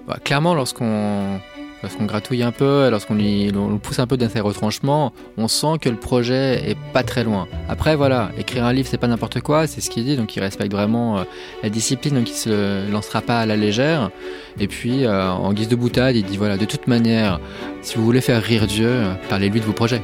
Bah, 0.09 0.19
clairement, 0.25 0.55
lorsqu'on 0.55 1.41
lorsqu'on 1.83 2.05
gratouille 2.05 2.43
un 2.43 2.53
peu, 2.53 2.89
lorsqu'on 2.91 3.15
lui 3.15 3.51
on 3.55 3.69
le 3.69 3.79
pousse 3.79 3.99
un 3.99 4.07
peu 4.07 4.17
dans 4.17 4.29
ses 4.29 4.41
retranchements, 4.41 5.13
on 5.37 5.49
sent 5.49 5.79
que 5.81 5.89
le 5.89 5.97
projet 5.97 6.71
est 6.71 6.77
pas 6.93 7.03
très 7.03 7.25
loin. 7.25 7.49
Après, 7.69 7.97
voilà, 7.97 8.31
écrire 8.39 8.65
un 8.65 8.73
livre, 8.73 8.89
c'est 8.91 8.99
pas 8.99 9.07
n'importe 9.07 9.41
quoi, 9.41 9.67
c'est 9.67 9.81
ce 9.81 9.91
qu'il 9.91 10.05
dit, 10.05 10.17
donc 10.17 10.35
il 10.37 10.41
respecte 10.41 10.73
vraiment 10.73 11.19
euh, 11.19 11.25
la 11.63 11.71
discipline, 11.71 12.15
donc 12.15 12.29
il 12.31 12.35
se 12.35 12.91
lancera 12.91 13.21
pas 13.21 13.41
à 13.41 13.47
la 13.47 13.57
légère. 13.57 14.11
Et 14.59 14.67
puis, 14.67 15.05
euh, 15.05 15.31
en 15.31 15.53
guise 15.53 15.69
de 15.69 15.77
boutade, 15.77 16.17
il 16.17 16.25
dit 16.25 16.37
voilà, 16.37 16.57
de 16.57 16.65
toute 16.65 16.87
manière, 16.87 17.41
si 17.83 17.97
vous 17.97 18.05
voulez 18.05 18.21
faire 18.21 18.43
rire 18.43 18.67
Dieu, 18.67 19.03
parlez-lui 19.29 19.61
de 19.61 19.65
vos 19.65 19.73
projets. 19.73 20.03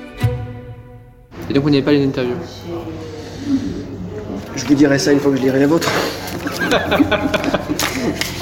Et 1.49 1.55
donc, 1.55 1.63
vous 1.63 1.71
n'avez 1.71 1.83
pas 1.83 1.93
les 1.93 2.05
interviews? 2.05 2.35
Je 4.57 4.65
vous 4.65 4.75
dirai 4.75 4.99
ça 4.99 5.13
une 5.13 5.21
fois 5.21 5.31
que 5.31 5.37
je 5.37 5.43
lirai 5.43 5.61
la 5.61 5.67
vôtre. 5.67 5.91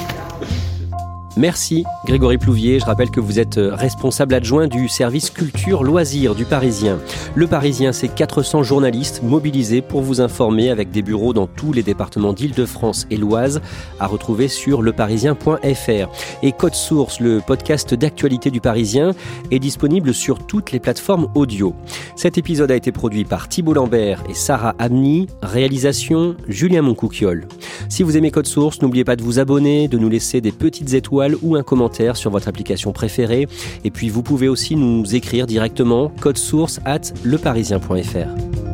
Merci 1.37 1.83
Grégory 2.07 2.39
Plouvier. 2.39 2.79
Je 2.79 2.85
rappelle 2.85 3.11
que 3.11 3.19
vous 3.19 3.41
êtes 3.41 3.59
euh, 3.59 3.75
responsable 3.75 4.35
adjoint 4.35 4.69
du 4.69 4.89
service 4.89 5.31
culture 5.31 5.83
loisirs 5.83 6.37
du 6.37 6.45
Parisien. 6.45 7.01
Le 7.35 7.49
Parisien, 7.49 7.93
c'est 7.93 8.07
400 8.07 8.63
journalistes 8.63 9.21
mobilisés 9.25 9.83
pour 9.83 10.03
vous 10.03 10.21
informer 10.21 10.71
avec 10.71 10.93
des 10.93 11.03
bureaux 11.03 11.33
dans 11.33 11.49
tous 11.49 11.73
les 11.73 11.83
départements 11.83 12.35
d'Île-de-France 12.35 13.09
et 13.11 13.17
l'Oise 13.17 13.61
à 13.99 14.07
retrouver 14.07 14.47
sur 14.47 14.81
leparisien.fr. 14.81 16.45
Et 16.45 16.53
Code 16.53 16.75
Source, 16.75 17.19
le 17.19 17.41
podcast 17.41 17.95
d'actualité 17.95 18.53
du 18.53 18.61
Parisien, 18.61 19.11
est 19.51 19.59
disponible 19.59 20.15
sur 20.15 20.47
toutes 20.47 20.71
les 20.71 20.79
plateformes 20.79 21.27
audio. 21.35 21.75
Cet 22.15 22.39
épisode 22.39 22.71
a 22.71 22.77
été 22.77 22.93
produit 22.93 23.25
par 23.25 23.49
Thibault 23.49 23.75
Lambert 23.75 24.23
et 24.31 24.35
Sarah 24.35 24.77
Amni. 24.79 25.27
Réalisation 25.43 26.37
Julien 26.47 26.83
Moncouquiole. 26.83 27.49
Si 27.89 28.05
vous 28.05 28.17
aimez 28.17 28.31
Code 28.31 28.47
Source, 28.47 28.81
n'oubliez 28.83 29.05
pas 29.05 29.17
de 29.17 29.23
vous 29.23 29.41
abonner, 29.41 29.89
de 29.89 29.99
nous 29.99 30.09
laisser 30.09 30.41
des 30.41 30.53
petites 30.53 30.95
étoiles 30.95 31.24
ou 31.43 31.57
un 31.57 31.63
commentaire 31.63 32.17
sur 32.17 32.31
votre 32.31 32.49
application 32.49 32.93
préférée. 32.93 33.49
Et 33.85 33.91
puis 33.91 34.09
vous 34.09 34.23
pouvez 34.23 34.49
aussi 34.49 34.77
nous 34.77 35.15
écrire 35.15 35.47
directement 35.47 36.11
code 36.21 36.39
source 36.39 36.81
at 36.85 37.01
leparisien.fr. 37.25 38.74